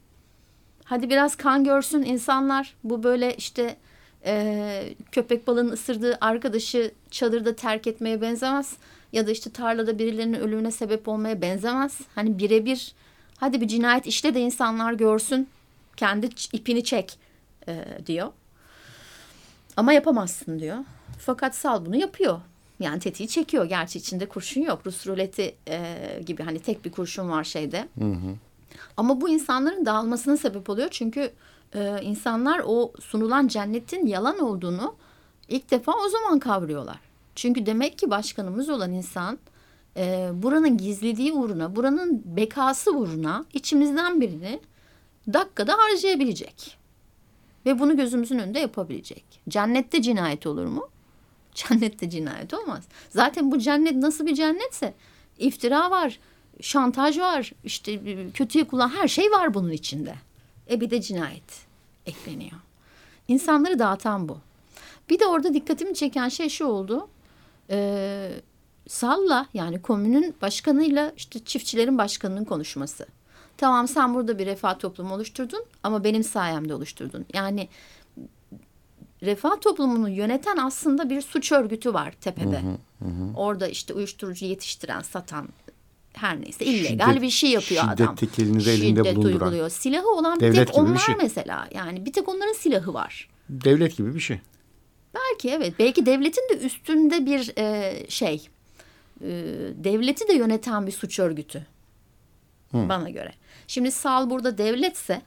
[0.84, 2.74] Hadi biraz kan görsün insanlar.
[2.84, 3.78] Bu böyle işte
[4.26, 8.78] e, köpek balığının ısırdığı arkadaşı çadırda terk etmeye benzemez.
[9.12, 12.00] Ya da işte tarlada birilerinin ölümüne sebep olmaya benzemez.
[12.16, 12.94] Hani birebir
[13.38, 15.50] hadi bir cinayet işte de insanlar görsün.
[15.98, 17.20] Kendi ipini çek
[17.68, 18.28] e, diyor.
[19.78, 20.78] Ama yapamazsın diyor.
[21.20, 22.42] Fakat Sal bunu yapıyor.
[22.80, 23.66] Yani tetiği çekiyor.
[23.66, 24.82] Gerçi içinde kurşun yok.
[24.86, 27.88] Rus ruleti e, gibi hani tek bir kurşun var şeyde.
[28.00, 28.36] Hı hı.
[28.98, 30.88] Ama bu insanların dağılmasına sebep oluyor.
[30.92, 31.32] Çünkü
[31.76, 34.96] e, insanlar o sunulan cennetin yalan olduğunu
[35.48, 37.11] ilk defa o zaman kavruyorlar.
[37.42, 39.40] Çünkü demek ki başkanımız olan insan
[39.98, 44.60] e, buranın gizlediği uğruna, buranın bekası uğruna içimizden birini
[45.34, 46.78] dakikada harcayabilecek.
[47.66, 49.24] Ve bunu gözümüzün önünde yapabilecek.
[49.50, 50.90] Cennette cinayet olur mu?
[51.56, 52.84] Cennette cinayet olmaz.
[53.10, 54.94] Zaten bu cennet nasıl bir cennetse
[55.40, 56.20] iftira var,
[56.62, 58.00] şantaj var, işte
[58.34, 60.16] kötüye kullan her şey var bunun içinde.
[60.70, 61.66] E bir de cinayet
[62.06, 62.60] ekleniyor.
[63.28, 64.38] İnsanları dağıtan bu.
[65.10, 67.08] Bir de orada dikkatimi çeken şey şu oldu.
[67.72, 68.32] Ee,
[68.88, 73.06] Salla yani komünün başkanıyla işte çiftçilerin başkanının konuşması.
[73.58, 77.26] Tamam sen burada bir refah toplumu oluşturdun ama benim sayemde oluşturdun.
[77.34, 77.70] Yani
[79.24, 82.62] refah toplumunu yöneten aslında bir suç örgütü var tepede.
[82.62, 83.36] Hı hı, hı.
[83.36, 85.50] Orada işte uyuşturucu yetiştiren, satan
[86.14, 88.18] her neyse illegal şiddet, bir şey yapıyor şiddet adam.
[88.18, 89.48] Şiddet elinde bulunduran.
[89.48, 89.70] uyguluyor.
[89.70, 91.16] Silahı olan bir tek onlar şey.
[91.16, 91.68] mesela.
[91.76, 93.30] Yani bir tek onların silahı var.
[93.50, 94.40] Devlet gibi bir şey.
[95.16, 95.74] Belki evet.
[95.80, 98.50] Belki devletin de üstünde bir e, şey
[99.22, 99.28] e,
[99.76, 101.66] devleti de yöneten bir suç örgütü.
[102.72, 102.90] Hı.
[102.90, 103.34] Bana göre.
[103.68, 105.22] Şimdi Sal burada devletse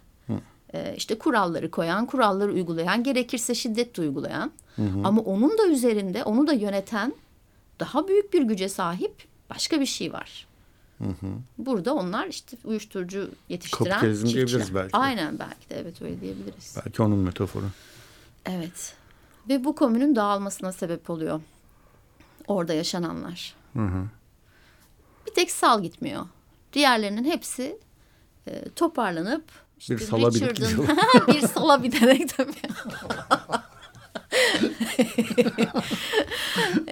[0.74, 5.00] e, işte kuralları koyan, kuralları uygulayan, gerekirse şiddet de uygulayan hı hı.
[5.04, 7.14] ama onun da üzerinde onu da yöneten
[7.80, 9.14] daha büyük bir güce sahip
[9.50, 10.46] başka bir şey var.
[10.98, 11.26] Hı hı.
[11.58, 14.46] Burada onlar işte uyuşturucu yetiştiren Kapitalizm çiftçiler.
[14.46, 14.96] diyebiliriz belki.
[14.96, 16.76] Aynen belki de evet öyle diyebiliriz.
[16.84, 17.66] Belki onun metaforu.
[18.46, 18.94] Evet.
[19.48, 21.40] Ve bu komünün dağılmasına sebep oluyor.
[22.48, 23.54] Orada yaşananlar.
[23.72, 24.04] Hı hı.
[25.26, 26.26] Bir tek Sal gitmiyor.
[26.72, 27.78] Diğerlerinin hepsi
[28.46, 29.44] e, toparlanıp
[29.78, 30.88] işte bir sala Richard'ın
[31.34, 32.52] bir sala binerek tabii.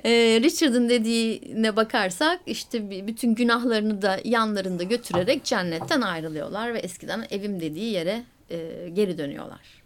[0.05, 7.61] e, Richard'ın dediğine bakarsak işte bütün günahlarını da yanlarında götürerek cennetten ayrılıyorlar ve eskiden evim
[7.61, 9.83] dediği yere e, geri dönüyorlar.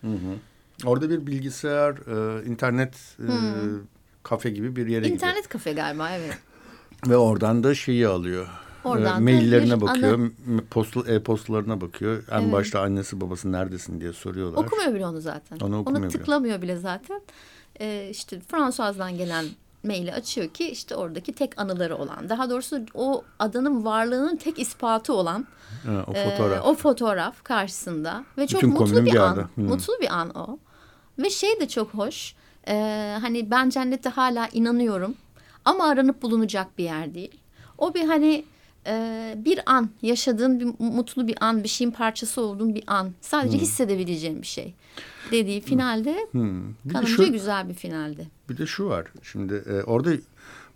[0.00, 0.38] Hı hı.
[0.84, 3.80] Orada bir bilgisayar, e, internet e, hmm.
[4.22, 5.30] kafe gibi bir yere internet gidiyor.
[5.30, 6.38] İnternet kafe galiba evet.
[7.06, 8.48] Ve oradan da şeyi alıyor.
[8.84, 10.30] Oradan e, maillerine bakıyor,
[10.70, 12.22] posta, e-postalarına bakıyor.
[12.30, 12.52] En evet.
[12.52, 14.64] başta annesi babası neredesin diye soruyorlar.
[14.64, 15.58] Okumuyor bile onu zaten.
[15.60, 17.20] Onu, okumuyor onu tıklamıyor bile, bile zaten.
[17.80, 19.44] Ee, işte Fransızdan gelen
[19.84, 22.28] maili açıyor ki işte oradaki tek anıları olan.
[22.28, 25.46] Daha doğrusu o adanın varlığının tek ispatı olan
[25.86, 26.58] ha, o fotoğraf.
[26.58, 29.48] E, o fotoğraf karşısında ve çok Bütün mutlu bir an.
[29.54, 29.64] Hmm.
[29.64, 30.58] Mutlu bir an o.
[31.18, 32.34] Ve şey de çok hoş.
[32.68, 32.74] E,
[33.20, 35.14] hani ben cennete hala inanıyorum
[35.64, 37.40] ama aranıp bulunacak bir yer değil.
[37.78, 38.44] O bir hani
[38.86, 43.12] e, bir an yaşadığın bir mutlu bir an, bir şeyin parçası olduğun bir an.
[43.20, 43.62] Sadece hmm.
[43.62, 44.74] hissedebileceğin bir şey.
[45.32, 46.62] Dediği finalde hmm.
[46.84, 48.28] bir kanımca şu, güzel bir finaldi.
[48.48, 49.06] Bir de şu var.
[49.22, 50.10] Şimdi e, orada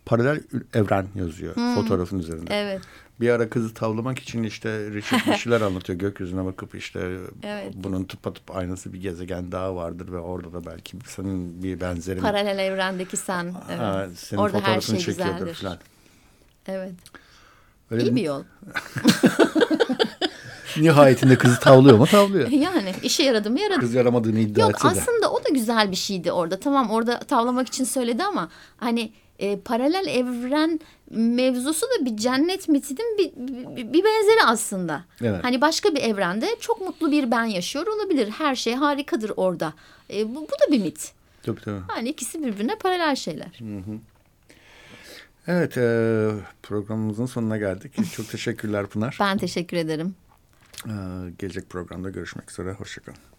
[0.04, 0.40] paralel
[0.74, 1.74] evren yazıyor hmm.
[1.74, 2.54] fotoğrafın üzerinde.
[2.54, 2.80] Evet.
[3.22, 5.98] Bir ara kızı tavlamak için işte Richard bir şeyler anlatıyor.
[5.98, 7.72] Gökyüzüne bakıp işte evet.
[7.74, 12.20] bunun tıpatıp aynası bir gezegen daha vardır ve orada da belki senin bir benzerin.
[12.20, 13.54] Paralel evrendeki sen.
[13.68, 13.80] Evet.
[13.80, 15.54] Ha, senin orada her şey güzeldir.
[15.54, 15.78] Falan.
[16.66, 16.92] Evet.
[17.90, 18.42] Öyle İyi bir yol.
[20.76, 22.06] Nihayetinde kızı tavlıyor mu?
[22.06, 22.48] Tavlıyor.
[22.48, 23.80] Yani işe yaradı mı yaradı.
[23.80, 24.88] Kız yaramadığını iddia Yok, etse de.
[24.88, 26.60] Yok aslında o da güzel bir şeydi orada.
[26.60, 30.80] Tamam orada tavlamak için söyledi ama hani e, paralel evren
[31.10, 33.32] mevzusu da bir cennet mitinin bir,
[33.76, 35.04] bir, bir benzeri aslında.
[35.22, 35.44] Evet.
[35.44, 38.30] Hani başka bir evrende çok mutlu bir ben yaşıyor olabilir.
[38.30, 39.74] Her şey harikadır orada.
[40.10, 41.12] E, bu, bu da bir mit.
[41.42, 41.80] Tabii tabii.
[41.88, 43.58] Hani ikisi birbirine paralel şeyler.
[43.58, 43.98] Hı hı.
[45.46, 46.30] Evet e,
[46.62, 47.92] programımızın sonuna geldik.
[48.16, 49.16] Çok teşekkürler Pınar.
[49.20, 50.14] Ben teşekkür ederim.
[50.86, 50.94] E,
[51.38, 52.72] gelecek programda görüşmek üzere.
[52.72, 53.31] Hoşçakalın.